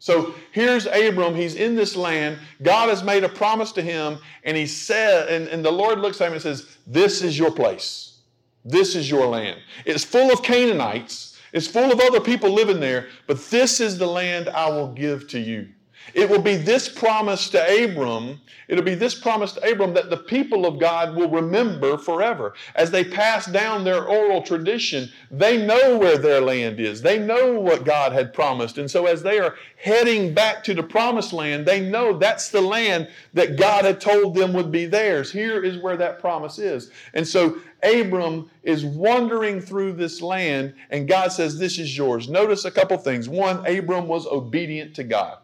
[0.00, 1.34] So here's Abram.
[1.34, 2.38] He's in this land.
[2.62, 6.20] God has made a promise to him, and he said, and, and the Lord looks
[6.20, 8.18] at him and says, This is your place.
[8.64, 9.60] This is your land.
[9.84, 11.36] It's full of Canaanites.
[11.52, 15.28] It's full of other people living there, but this is the land I will give
[15.28, 15.68] to you.
[16.14, 20.16] It will be this promise to Abram, it'll be this promise to Abram that the
[20.16, 22.54] people of God will remember forever.
[22.74, 27.02] As they pass down their oral tradition, they know where their land is.
[27.02, 28.78] They know what God had promised.
[28.78, 32.60] And so as they are heading back to the promised land, they know that's the
[32.60, 35.30] land that God had told them would be theirs.
[35.30, 36.90] Here is where that promise is.
[37.14, 42.28] And so Abram is wandering through this land, and God says, This is yours.
[42.28, 43.28] Notice a couple things.
[43.28, 45.38] One, Abram was obedient to God.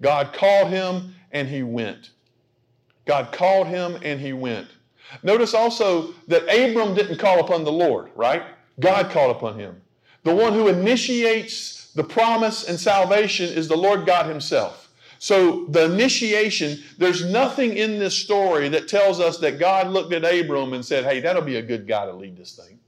[0.00, 2.10] God called him and he went.
[3.06, 4.68] God called him and he went.
[5.22, 8.42] Notice also that Abram didn't call upon the Lord, right?
[8.78, 9.80] God called upon him.
[10.24, 14.90] The one who initiates the promise and salvation is the Lord God Himself.
[15.18, 20.24] So, the initiation, there's nothing in this story that tells us that God looked at
[20.24, 22.78] Abram and said, Hey, that'll be a good guy to lead this thing.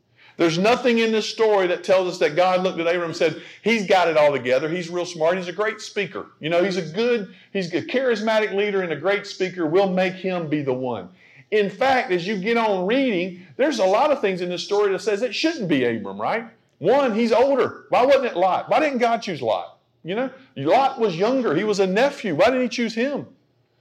[0.40, 3.42] There's nothing in this story that tells us that God looked at Abram and said,
[3.60, 4.70] He's got it all together.
[4.70, 5.36] He's real smart.
[5.36, 6.28] He's a great speaker.
[6.40, 9.66] You know, he's a good, he's a charismatic leader and a great speaker.
[9.66, 11.10] We'll make him be the one.
[11.50, 14.90] In fact, as you get on reading, there's a lot of things in this story
[14.92, 16.46] that says it shouldn't be Abram, right?
[16.78, 17.84] One, he's older.
[17.90, 18.70] Why wasn't it Lot?
[18.70, 19.76] Why didn't God choose Lot?
[20.04, 21.54] You know, Lot was younger.
[21.54, 22.34] He was a nephew.
[22.34, 23.26] Why didn't he choose him?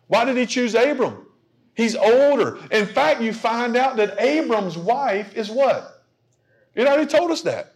[0.08, 1.26] Why did he choose Abram?
[1.74, 2.58] He's older.
[2.70, 5.96] In fact, you find out that Abram's wife is what?
[6.80, 7.74] It already told us that.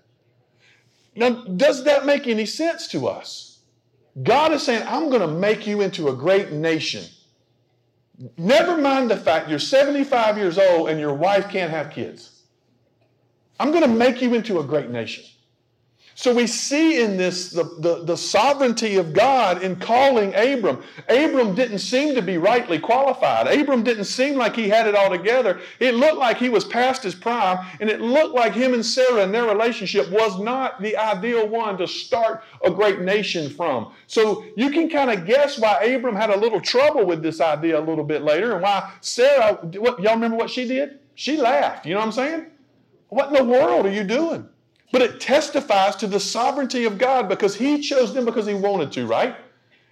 [1.14, 3.60] Now, does that make any sense to us?
[4.24, 7.04] God is saying, I'm going to make you into a great nation.
[8.38, 12.44] Never mind the fact you're 75 years old and your wife can't have kids.
[13.60, 15.26] I'm going to make you into a great nation.
[16.16, 20.84] So we see in this the, the, the, sovereignty of God in calling Abram.
[21.10, 23.48] Abram didn't seem to be rightly qualified.
[23.48, 25.60] Abram didn't seem like he had it all together.
[25.80, 29.24] It looked like he was past his prime, and it looked like him and Sarah
[29.24, 33.92] and their relationship was not the ideal one to start a great nation from.
[34.06, 37.80] So you can kind of guess why Abram had a little trouble with this idea
[37.80, 41.00] a little bit later, and why Sarah, what, y'all remember what she did?
[41.16, 41.88] She laughed.
[41.88, 42.46] You know what I'm saying?
[43.10, 44.48] What in the world are you doing?
[44.94, 48.92] But it testifies to the sovereignty of God because He chose them because He wanted
[48.92, 49.36] to, right?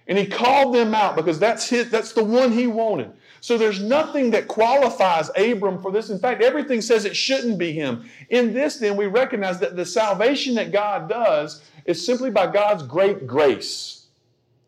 [0.06, 3.10] And He called them out because that's his, that's the one He wanted.
[3.40, 6.08] So there's nothing that qualifies Abram for this.
[6.10, 8.08] In fact, everything says it shouldn't be him.
[8.30, 12.84] In this, then, we recognize that the salvation that God does is simply by God's
[12.84, 14.06] great grace,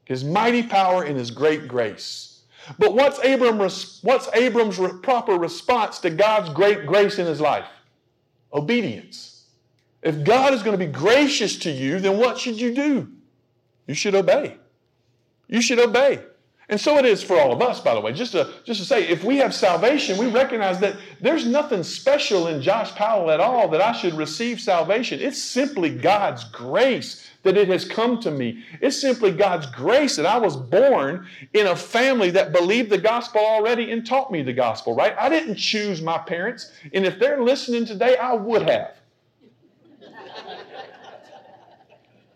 [0.04, 2.40] his mighty power and his great grace.
[2.76, 7.68] But what's, Abram, what's Abram's proper response to God's great grace in his life?
[8.52, 9.33] Obedience.
[10.04, 13.08] If God is going to be gracious to you, then what should you do?
[13.86, 14.58] You should obey.
[15.48, 16.20] You should obey.
[16.68, 18.12] And so it is for all of us, by the way.
[18.12, 22.48] Just to, just to say, if we have salvation, we recognize that there's nothing special
[22.48, 25.20] in Josh Powell at all that I should receive salvation.
[25.20, 28.64] It's simply God's grace that it has come to me.
[28.80, 33.42] It's simply God's grace that I was born in a family that believed the gospel
[33.42, 35.14] already and taught me the gospel, right?
[35.18, 36.72] I didn't choose my parents.
[36.94, 38.96] And if they're listening today, I would have.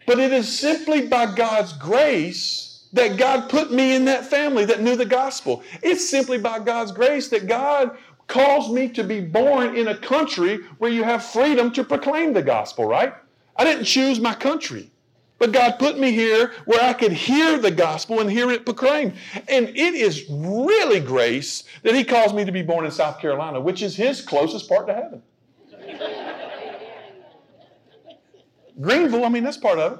[0.09, 4.81] But it is simply by God's grace that God put me in that family that
[4.81, 5.63] knew the gospel.
[5.83, 7.95] It's simply by God's grace that God
[8.27, 12.43] caused me to be born in a country where you have freedom to proclaim the
[12.43, 13.13] gospel, right?
[13.55, 14.91] I didn't choose my country.
[15.39, 19.13] But God put me here where I could hear the gospel and hear it proclaimed.
[19.47, 23.61] And it is really grace that He calls me to be born in South Carolina,
[23.61, 25.23] which is His closest part to heaven.
[28.81, 29.99] Greenville, I mean, that's part of it.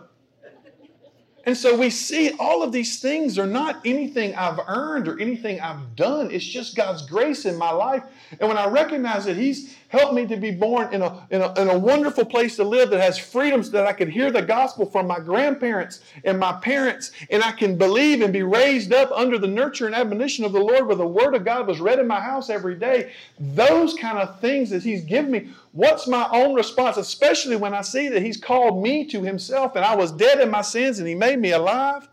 [1.49, 5.63] And so we see all of these things are not anything I've earned or anything
[5.63, 6.31] I've done.
[6.31, 8.03] It's just God's grace in my life.
[8.39, 11.59] And when I recognize that He's helped me to be born in a, in a,
[11.59, 14.85] in a wonderful place to live that has freedoms that I could hear the gospel
[14.85, 19.39] from my grandparents and my parents, and I can believe and be raised up under
[19.39, 22.07] the nurture and admonition of the Lord where the Word of God was read in
[22.07, 23.13] my house every day.
[23.41, 27.83] Those kind of things that He's given me What's my own response, especially when I
[27.83, 31.07] see that He's called me to Himself and I was dead in my sins and
[31.07, 32.09] He made me alive?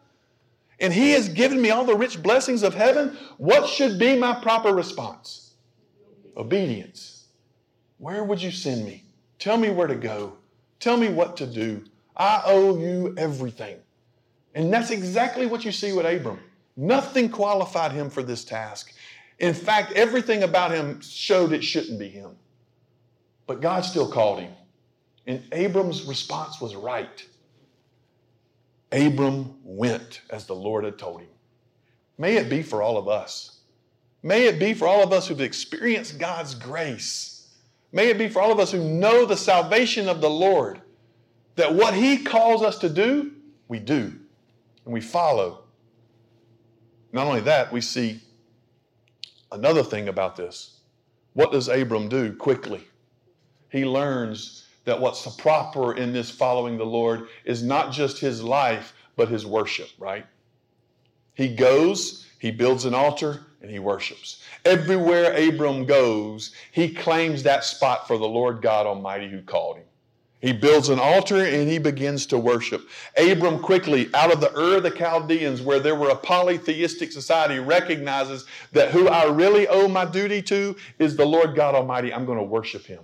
[0.79, 3.17] And He has given me all the rich blessings of heaven.
[3.37, 5.53] What should be my proper response?
[6.35, 7.27] Obedience.
[7.97, 9.03] Where would you send me?
[9.39, 10.33] Tell me where to go.
[10.79, 11.83] Tell me what to do.
[12.15, 13.77] I owe you everything.
[14.53, 16.39] And that's exactly what you see with Abram.
[16.77, 18.93] Nothing qualified him for this task.
[19.39, 22.31] In fact, everything about him showed it shouldn't be him.
[23.47, 24.53] But God still called him.
[25.27, 27.25] And Abram's response was right.
[28.95, 31.29] Abram went as the Lord had told him.
[32.17, 33.59] May it be for all of us.
[34.23, 37.49] May it be for all of us who've experienced God's grace.
[37.91, 40.81] May it be for all of us who know the salvation of the Lord
[41.55, 43.31] that what He calls us to do,
[43.67, 44.13] we do
[44.85, 45.65] and we follow.
[47.11, 48.21] Not only that, we see
[49.51, 50.79] another thing about this.
[51.33, 52.81] What does Abram do quickly?
[53.75, 58.93] he learns that what's proper in this following the Lord is not just his life,
[59.15, 60.25] but his worship, right?
[61.33, 64.43] He goes, he builds an altar, and he worships.
[64.63, 69.85] Everywhere Abram goes, he claims that spot for the Lord God Almighty who called him.
[70.39, 72.87] He builds an altar and he begins to worship.
[73.17, 77.57] Abram quickly, out of the Ur of the Chaldeans, where there were a polytheistic society,
[77.57, 82.13] recognizes that who I really owe my duty to is the Lord God Almighty.
[82.13, 82.99] I'm going to worship him.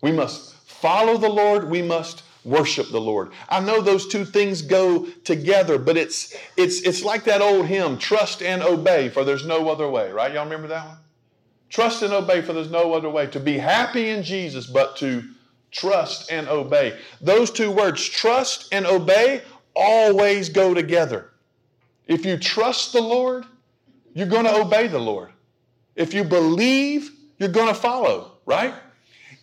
[0.00, 3.32] We must follow the Lord, we must worship the Lord.
[3.48, 7.98] I know those two things go together, but it's it's it's like that old hymn,
[7.98, 10.32] trust and obey, for there's no other way, right?
[10.32, 10.98] Y'all remember that one?
[11.68, 13.26] Trust and obey, for there's no other way.
[13.26, 15.22] To be happy in Jesus, but to
[15.70, 16.98] trust and obey.
[17.20, 19.42] Those two words, trust and obey,
[19.76, 21.30] always go together.
[22.06, 23.44] If you trust the Lord,
[24.14, 25.30] you're going to obey the Lord.
[25.94, 28.72] If you believe, you're going to follow, right?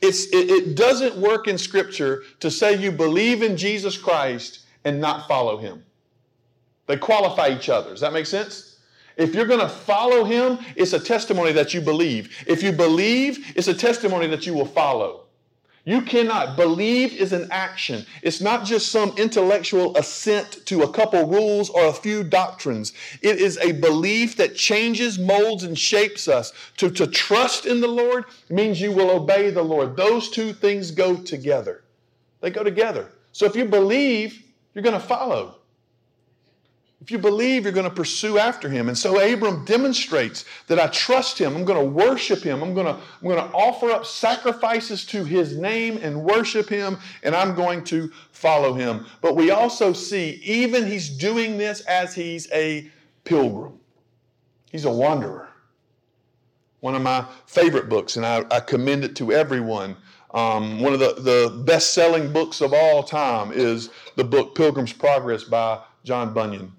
[0.05, 5.01] It's, it, it doesn't work in Scripture to say you believe in Jesus Christ and
[5.01, 5.83] not follow him.
[6.85, 7.89] They qualify each other.
[7.89, 8.77] Does that make sense?
[9.17, 12.35] If you're going to follow him, it's a testimony that you believe.
[12.45, 15.24] If you believe, it's a testimony that you will follow.
[15.87, 16.57] You cannot.
[16.57, 18.07] Believe is an action.
[18.23, 22.91] It's not just some intellectual assent to a couple rules or a few doctrines.
[23.21, 26.53] It is a belief that changes, molds, and shapes us.
[26.77, 29.95] To, to trust in the Lord means you will obey the Lord.
[29.95, 31.83] Those two things go together.
[32.41, 33.11] They go together.
[33.31, 34.43] So if you believe,
[34.73, 35.59] you're going to follow.
[37.05, 38.87] If you believe, you're going to pursue after him.
[38.87, 41.55] And so Abram demonstrates that I trust him.
[41.55, 42.63] I'm going to worship him.
[42.63, 46.97] I'm going to, I'm going to offer up sacrifices to his name and worship him,
[47.21, 49.05] and I'm going to follow him.
[49.21, 52.89] But we also see, even he's doing this as he's a
[53.23, 53.79] pilgrim,
[54.71, 55.49] he's a wanderer.
[56.79, 59.95] One of my favorite books, and I, I commend it to everyone.
[60.33, 64.91] Um, one of the, the best selling books of all time is the book Pilgrim's
[64.91, 66.74] Progress by John Bunyan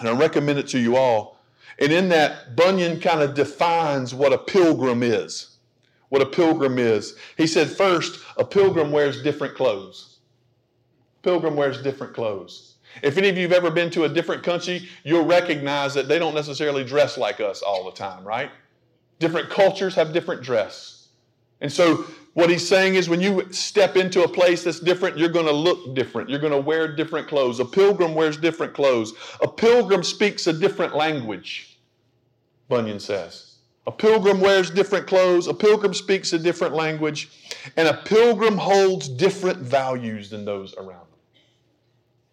[0.00, 1.38] and I recommend it to you all.
[1.78, 5.58] And in that, Bunyan kind of defines what a pilgrim is.
[6.08, 7.16] What a pilgrim is.
[7.36, 10.18] He said, first, a pilgrim wears different clothes.
[11.22, 12.74] Pilgrim wears different clothes.
[13.02, 16.18] If any of you have ever been to a different country, you'll recognize that they
[16.18, 18.50] don't necessarily dress like us all the time, right?
[19.20, 21.08] Different cultures have different dress.
[21.60, 25.28] And so what he's saying is when you step into a place that's different, you're
[25.28, 26.30] going to look different.
[26.30, 27.58] You're going to wear different clothes.
[27.58, 29.14] A pilgrim wears different clothes.
[29.42, 31.78] A pilgrim speaks a different language,
[32.68, 33.56] Bunyan says.
[33.86, 35.48] A pilgrim wears different clothes.
[35.48, 37.30] A pilgrim speaks a different language.
[37.76, 41.06] And a pilgrim holds different values than those around them.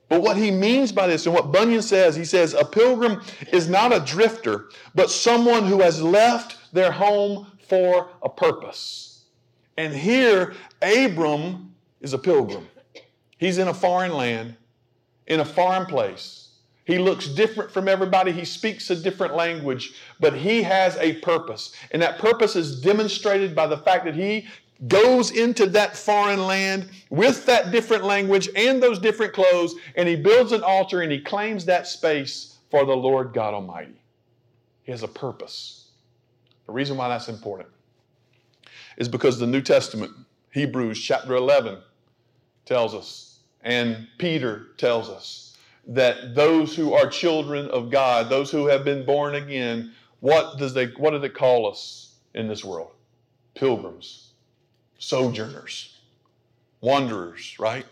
[0.10, 3.22] But what he means by this, and what Bunyan says, he says, a pilgrim
[3.52, 9.07] is not a drifter, but someone who has left their home for a purpose.
[9.78, 12.68] And here, Abram is a pilgrim.
[13.38, 14.56] He's in a foreign land,
[15.28, 16.50] in a foreign place.
[16.86, 18.32] He looks different from everybody.
[18.32, 21.76] He speaks a different language, but he has a purpose.
[21.92, 24.48] And that purpose is demonstrated by the fact that he
[24.88, 30.16] goes into that foreign land with that different language and those different clothes, and he
[30.16, 34.02] builds an altar and he claims that space for the Lord God Almighty.
[34.84, 35.90] He has a purpose.
[36.68, 37.70] The reason why that's important
[38.98, 40.12] is because the New Testament,
[40.52, 41.80] Hebrews chapter 11,
[42.66, 45.48] tells us, and Peter tells us,
[45.88, 50.74] that those who are children of God, those who have been born again, what does
[50.74, 52.92] they what do they call us in this world?
[53.56, 54.32] Pilgrims,
[55.00, 55.98] sojourners,
[56.82, 57.86] wanderers, right?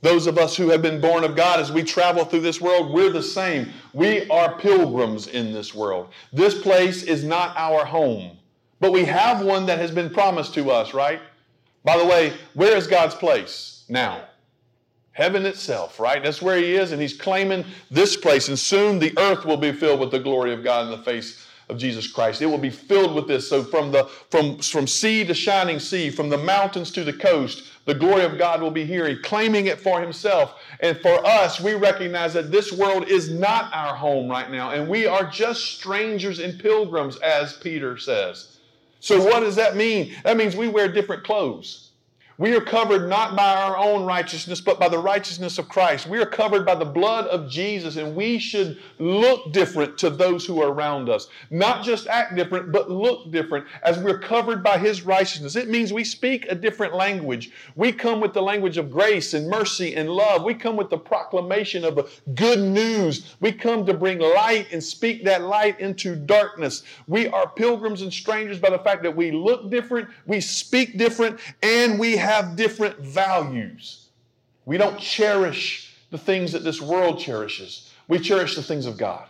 [0.00, 2.92] Those of us who have been born of God, as we travel through this world,
[2.92, 3.72] we're the same.
[3.92, 6.10] We are pilgrims in this world.
[6.32, 8.37] This place is not our home.
[8.80, 11.20] But we have one that has been promised to us, right?
[11.84, 14.22] By the way, where is God's place now?
[15.12, 16.22] Heaven itself, right?
[16.22, 18.48] That's where He is, and He's claiming this place.
[18.48, 21.44] And soon the earth will be filled with the glory of God in the face
[21.68, 22.40] of Jesus Christ.
[22.40, 23.48] It will be filled with this.
[23.48, 27.64] So from the from from sea to shining sea, from the mountains to the coast,
[27.84, 30.54] the glory of God will be here, He's claiming it for Himself.
[30.80, 34.88] And for us, we recognize that this world is not our home right now, and
[34.88, 38.57] we are just strangers and pilgrims, as Peter says.
[39.00, 40.14] So, what does that mean?
[40.24, 41.87] That means we wear different clothes.
[42.38, 46.06] We are covered not by our own righteousness, but by the righteousness of Christ.
[46.06, 50.46] We are covered by the blood of Jesus, and we should look different to those
[50.46, 51.26] who are around us.
[51.50, 55.56] Not just act different, but look different as we're covered by His righteousness.
[55.56, 57.50] It means we speak a different language.
[57.74, 60.44] We come with the language of grace and mercy and love.
[60.44, 63.34] We come with the proclamation of good news.
[63.40, 66.84] We come to bring light and speak that light into darkness.
[67.08, 71.40] We are pilgrims and strangers by the fact that we look different, we speak different,
[71.64, 74.08] and we have have different values.
[74.64, 79.26] We don't cherish the things that this world cherishes, we cherish the things of God.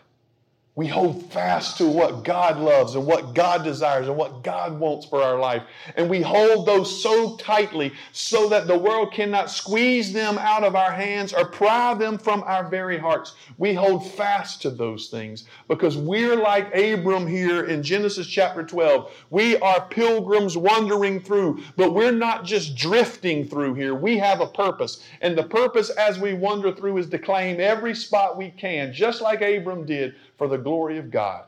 [0.79, 5.07] We hold fast to what God loves and what God desires and what God wants
[5.07, 5.65] for our life.
[5.97, 10.77] And we hold those so tightly so that the world cannot squeeze them out of
[10.77, 13.35] our hands or pry them from our very hearts.
[13.57, 19.13] We hold fast to those things because we're like Abram here in Genesis chapter 12.
[19.31, 23.97] We are pilgrims wandering through, but we're not just drifting through here.
[23.97, 25.03] We have a purpose.
[25.23, 29.21] And the purpose as we wander through is to claim every spot we can, just
[29.21, 31.45] like Abram did for the glory of God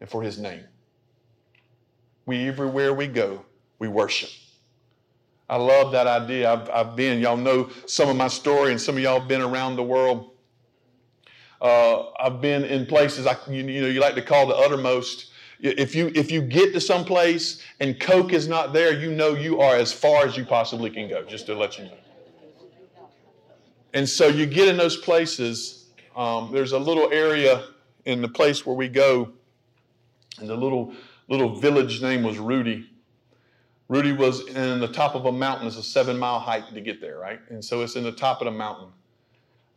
[0.00, 0.64] and for His name.
[2.24, 3.44] We, everywhere we go,
[3.78, 4.30] we worship.
[5.50, 6.52] I love that idea.
[6.52, 9.40] I've, I've been, y'all know some of my story, and some of y'all have been
[9.40, 10.32] around the world.
[11.60, 15.32] Uh, I've been in places I, you, you, know you like to call the uttermost.
[15.60, 19.34] If you if you get to some place and Coke is not there, you know
[19.34, 21.24] you are as far as you possibly can go.
[21.24, 21.96] Just to let you know.
[23.92, 25.86] And so you get in those places.
[26.14, 27.64] Um, there's a little area
[28.08, 29.28] in the place where we go,
[30.40, 30.94] and the little
[31.28, 32.88] little village name was Rudy.
[33.88, 35.66] Rudy was in the top of a mountain.
[35.66, 37.38] It's a seven mile hike to get there, right?
[37.50, 38.88] And so it's in the top of the mountain.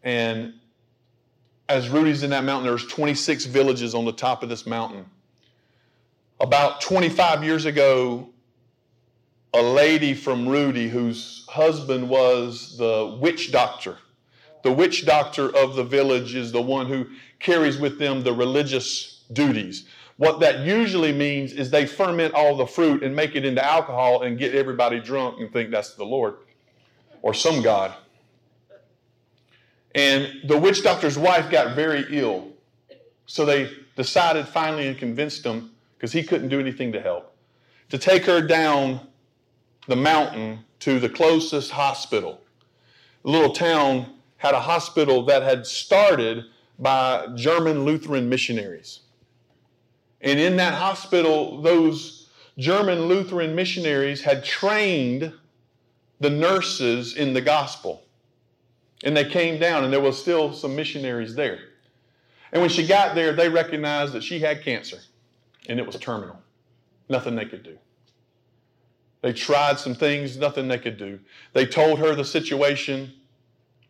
[0.03, 0.53] And
[1.67, 5.05] as Rudy's in that mountain, there's 26 villages on the top of this mountain.
[6.39, 8.29] About 25 years ago,
[9.53, 13.97] a lady from Rudy, whose husband was the witch doctor.
[14.63, 17.07] The witch doctor of the village is the one who
[17.39, 19.85] carries with them the religious duties.
[20.17, 24.21] What that usually means is they ferment all the fruit and make it into alcohol
[24.21, 26.35] and get everybody drunk and think that's the Lord
[27.23, 27.93] or some God.
[29.95, 32.49] And the witch doctor's wife got very ill.
[33.25, 37.35] So they decided finally and convinced him, because he couldn't do anything to help,
[37.89, 39.07] to take her down
[39.87, 42.41] the mountain to the closest hospital.
[43.25, 46.45] A little town had a hospital that had started
[46.79, 49.01] by German Lutheran missionaries.
[50.19, 52.27] And in that hospital, those
[52.57, 55.31] German Lutheran missionaries had trained
[56.19, 58.01] the nurses in the gospel.
[59.03, 61.59] And they came down, and there was still some missionaries there.
[62.51, 64.97] And when she got there, they recognized that she had cancer,
[65.69, 66.39] and it was terminal.
[67.09, 67.77] Nothing they could do.
[69.21, 71.19] They tried some things, nothing they could do.
[71.53, 73.13] They told her the situation,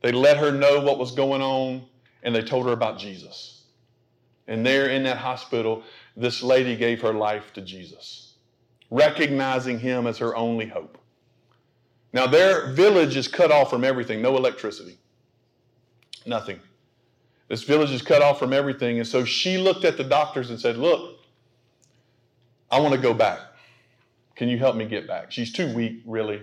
[0.02, 1.84] they let her know what was going on,
[2.24, 3.64] and they told her about Jesus.
[4.48, 5.84] And there in that hospital,
[6.18, 8.36] this lady gave her life to Jesus,
[8.90, 10.98] recognizing him as her only hope.
[12.14, 14.98] Now, their village is cut off from everything no electricity,
[16.26, 16.60] nothing.
[17.48, 18.98] This village is cut off from everything.
[19.00, 21.20] And so she looked at the doctors and said, Look,
[22.72, 23.40] I want to go back.
[24.36, 25.32] Can you help me get back?
[25.32, 26.42] She's too weak, really.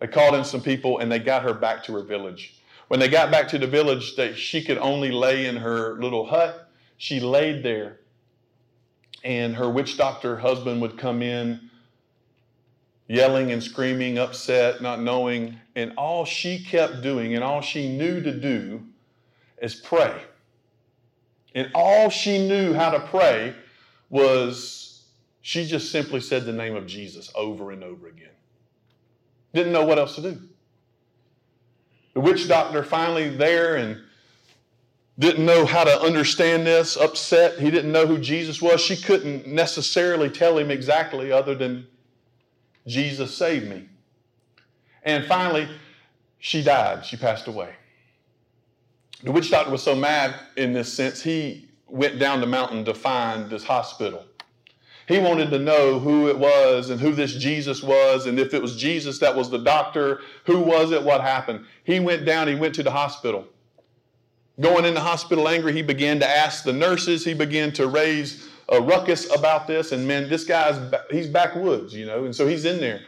[0.00, 2.60] They called in some people and they got her back to her village.
[2.92, 6.26] When they got back to the village, that she could only lay in her little
[6.26, 6.68] hut.
[6.98, 8.00] She laid there,
[9.24, 11.70] and her witch doctor husband would come in
[13.08, 15.58] yelling and screaming, upset, not knowing.
[15.74, 18.82] And all she kept doing and all she knew to do
[19.62, 20.14] is pray.
[21.54, 23.54] And all she knew how to pray
[24.10, 25.04] was
[25.40, 28.36] she just simply said the name of Jesus over and over again.
[29.54, 30.38] Didn't know what else to do.
[32.14, 34.00] The witch doctor finally there and
[35.18, 37.58] didn't know how to understand this, upset.
[37.58, 38.80] He didn't know who Jesus was.
[38.80, 41.86] She couldn't necessarily tell him exactly, other than
[42.86, 43.88] Jesus saved me.
[45.04, 45.68] And finally,
[46.38, 47.04] she died.
[47.04, 47.74] She passed away.
[49.22, 52.94] The witch doctor was so mad in this sense, he went down the mountain to
[52.94, 54.24] find this hospital.
[55.06, 58.62] He wanted to know who it was and who this Jesus was, and if it
[58.62, 61.64] was Jesus that was the doctor, who was it, what happened.
[61.84, 63.46] He went down, he went to the hospital.
[64.60, 68.48] Going in the hospital angry, he began to ask the nurses, he began to raise
[68.68, 70.76] a ruckus about this, and man, this guy's,
[71.10, 73.00] he's backwoods, you know, and so he's in there.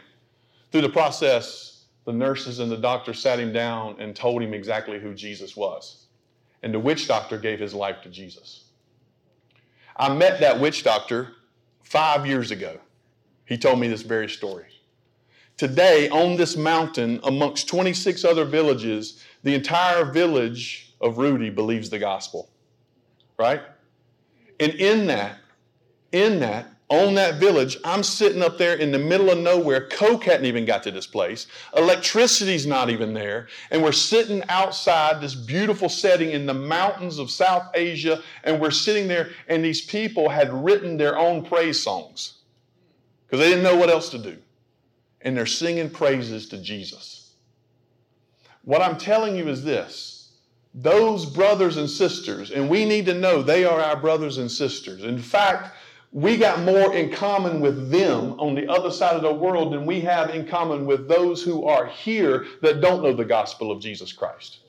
[0.71, 4.99] Through the process, the nurses and the doctor sat him down and told him exactly
[4.99, 6.05] who Jesus was.
[6.61, 8.65] And the witch doctor gave his life to Jesus.
[9.97, 11.29] I met that witch doctor
[11.85, 12.77] five years ago.
[13.45, 14.65] He told me this very story.
[15.55, 21.99] Today, on this mountain, amongst 26 other villages, the entire village of Rudy believes the
[21.99, 22.49] gospel.
[23.37, 23.61] Right?
[24.59, 25.37] And in that,
[26.11, 29.87] in that, on that village, I'm sitting up there in the middle of nowhere.
[29.87, 31.47] Coke hadn't even got to this place.
[31.75, 33.47] Electricity's not even there.
[33.71, 38.21] And we're sitting outside this beautiful setting in the mountains of South Asia.
[38.43, 42.35] And we're sitting there, and these people had written their own praise songs
[43.25, 44.37] because they didn't know what else to do.
[45.21, 47.33] And they're singing praises to Jesus.
[48.63, 50.11] What I'm telling you is this
[50.77, 55.05] those brothers and sisters, and we need to know they are our brothers and sisters.
[55.05, 55.73] In fact,
[56.15, 59.85] we got more in common with them on the other side of the world than
[59.85, 63.81] we have in common with those who are here that don't know the gospel of
[63.81, 64.59] Jesus Christ.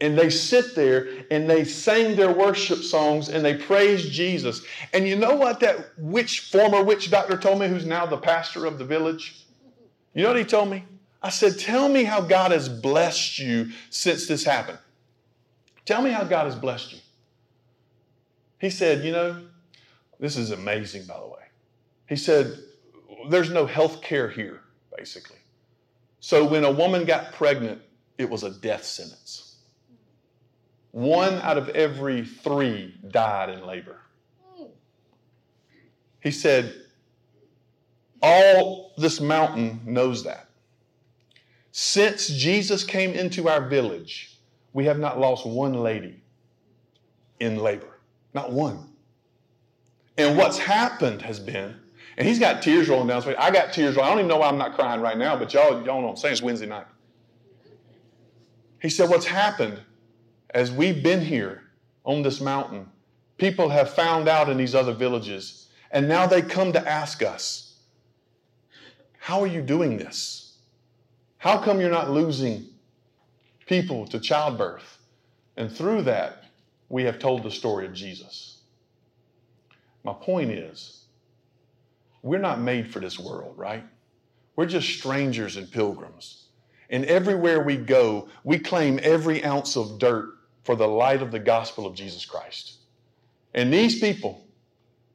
[0.00, 4.64] And they sit there and they sing their worship songs and they praise Jesus.
[4.94, 8.64] And you know what that witch, former witch doctor told me, who's now the pastor
[8.64, 9.44] of the village?
[10.14, 10.82] You know what he told me?
[11.22, 14.78] I said, Tell me how God has blessed you since this happened.
[15.84, 16.98] Tell me how God has blessed you.
[18.58, 19.42] He said, You know,
[20.20, 21.42] this is amazing, by the way.
[22.08, 22.58] He said,
[23.30, 24.60] There's no health care here,
[24.96, 25.38] basically.
[26.20, 27.80] So when a woman got pregnant,
[28.18, 29.56] it was a death sentence.
[30.92, 33.96] One out of every three died in labor.
[36.20, 36.74] He said,
[38.22, 40.48] All this mountain knows that.
[41.72, 44.36] Since Jesus came into our village,
[44.74, 46.20] we have not lost one lady
[47.38, 47.98] in labor.
[48.34, 48.89] Not one.
[50.20, 51.74] And what's happened has been,
[52.18, 53.36] and he's got tears rolling down his face.
[53.38, 54.06] I got tears rolling.
[54.06, 56.10] I don't even know why I'm not crying right now, but y'all, y'all know what
[56.10, 56.32] I'm saying.
[56.32, 56.84] It's Wednesday night.
[58.82, 59.80] He said, What's happened
[60.50, 61.62] as we've been here
[62.04, 62.86] on this mountain,
[63.38, 67.78] people have found out in these other villages, and now they come to ask us,
[69.18, 70.58] How are you doing this?
[71.38, 72.66] How come you're not losing
[73.64, 74.98] people to childbirth?
[75.56, 76.44] And through that,
[76.90, 78.49] we have told the story of Jesus.
[80.04, 81.04] My point is,
[82.22, 83.84] we're not made for this world, right?
[84.56, 86.46] We're just strangers and pilgrims.
[86.90, 90.34] And everywhere we go, we claim every ounce of dirt
[90.64, 92.74] for the light of the gospel of Jesus Christ.
[93.54, 94.44] And these people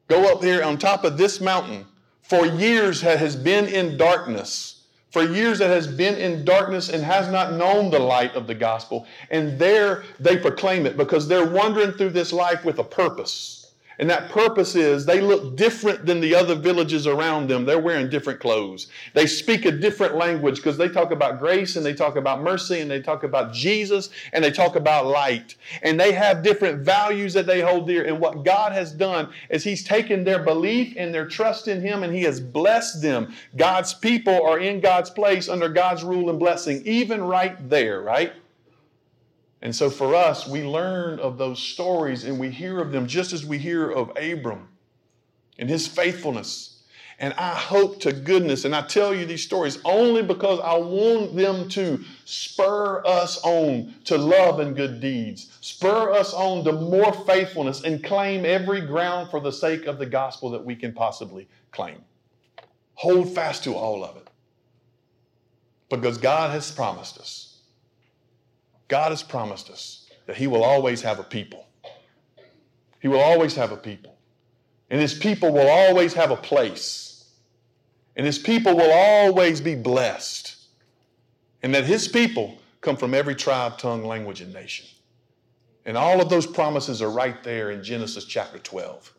[0.08, 1.86] go up here on top of this mountain
[2.22, 7.02] for years that has been in darkness, for years that has been in darkness and
[7.02, 9.06] has not known the light of the gospel.
[9.30, 13.65] And there they proclaim it because they're wandering through this life with a purpose
[13.98, 17.64] And that purpose is they look different than the other villages around them.
[17.64, 18.88] They're wearing different clothes.
[19.14, 22.80] They speak a different language because they talk about grace and they talk about mercy
[22.80, 25.54] and they talk about Jesus and they talk about light.
[25.82, 28.04] And they have different values that they hold dear.
[28.04, 32.02] And what God has done is He's taken their belief and their trust in Him
[32.02, 33.34] and He has blessed them.
[33.56, 38.32] God's people are in God's place under God's rule and blessing, even right there, right?
[39.62, 43.32] And so for us, we learn of those stories and we hear of them just
[43.32, 44.68] as we hear of Abram
[45.58, 46.72] and his faithfulness.
[47.18, 51.34] And I hope to goodness, and I tell you these stories only because I want
[51.34, 57.14] them to spur us on to love and good deeds, spur us on to more
[57.24, 61.48] faithfulness, and claim every ground for the sake of the gospel that we can possibly
[61.70, 62.04] claim.
[62.96, 64.28] Hold fast to all of it.
[65.88, 67.45] Because God has promised us
[68.88, 71.66] God has promised us that He will always have a people.
[73.00, 74.16] He will always have a people.
[74.90, 77.30] And His people will always have a place.
[78.16, 80.56] And His people will always be blessed.
[81.62, 84.86] And that His people come from every tribe, tongue, language, and nation.
[85.84, 89.12] And all of those promises are right there in Genesis chapter 12.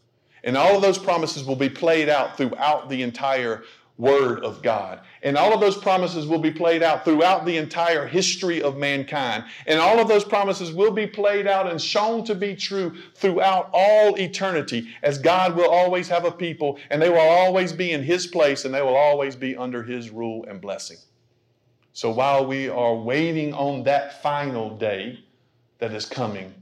[0.43, 3.63] And all of those promises will be played out throughout the entire
[3.98, 5.02] Word of God.
[5.24, 9.45] And all of those promises will be played out throughout the entire history of mankind.
[9.66, 13.70] And all of those promises will be played out and shown to be true throughout
[13.74, 18.04] all eternity, as God will always have a people, and they will always be in
[18.04, 20.98] His place, and they will always be under His rule and blessing.
[21.93, 25.24] So while we are waiting on that final day
[25.80, 26.54] that is coming,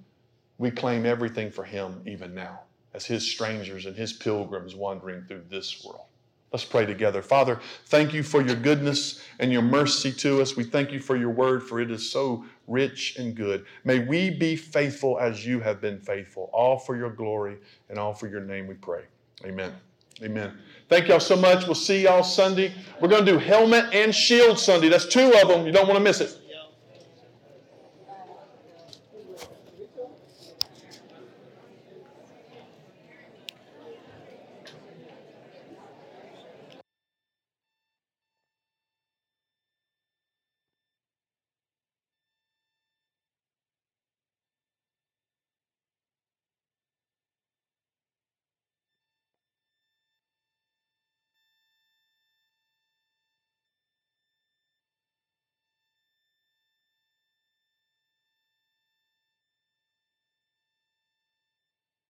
[0.57, 2.61] we claim everything for Him even now,
[2.93, 6.04] as His strangers and His pilgrims wandering through this world.
[6.55, 7.21] Let's pray together.
[7.21, 10.55] Father, thank you for your goodness and your mercy to us.
[10.55, 13.65] We thank you for your word, for it is so rich and good.
[13.83, 17.57] May we be faithful as you have been faithful, all for your glory
[17.89, 19.01] and all for your name, we pray.
[19.43, 19.73] Amen.
[20.23, 20.57] Amen.
[20.87, 21.65] Thank y'all so much.
[21.65, 22.73] We'll see y'all Sunday.
[23.01, 24.87] We're going to do helmet and shield Sunday.
[24.87, 25.65] That's two of them.
[25.65, 26.39] You don't want to miss it.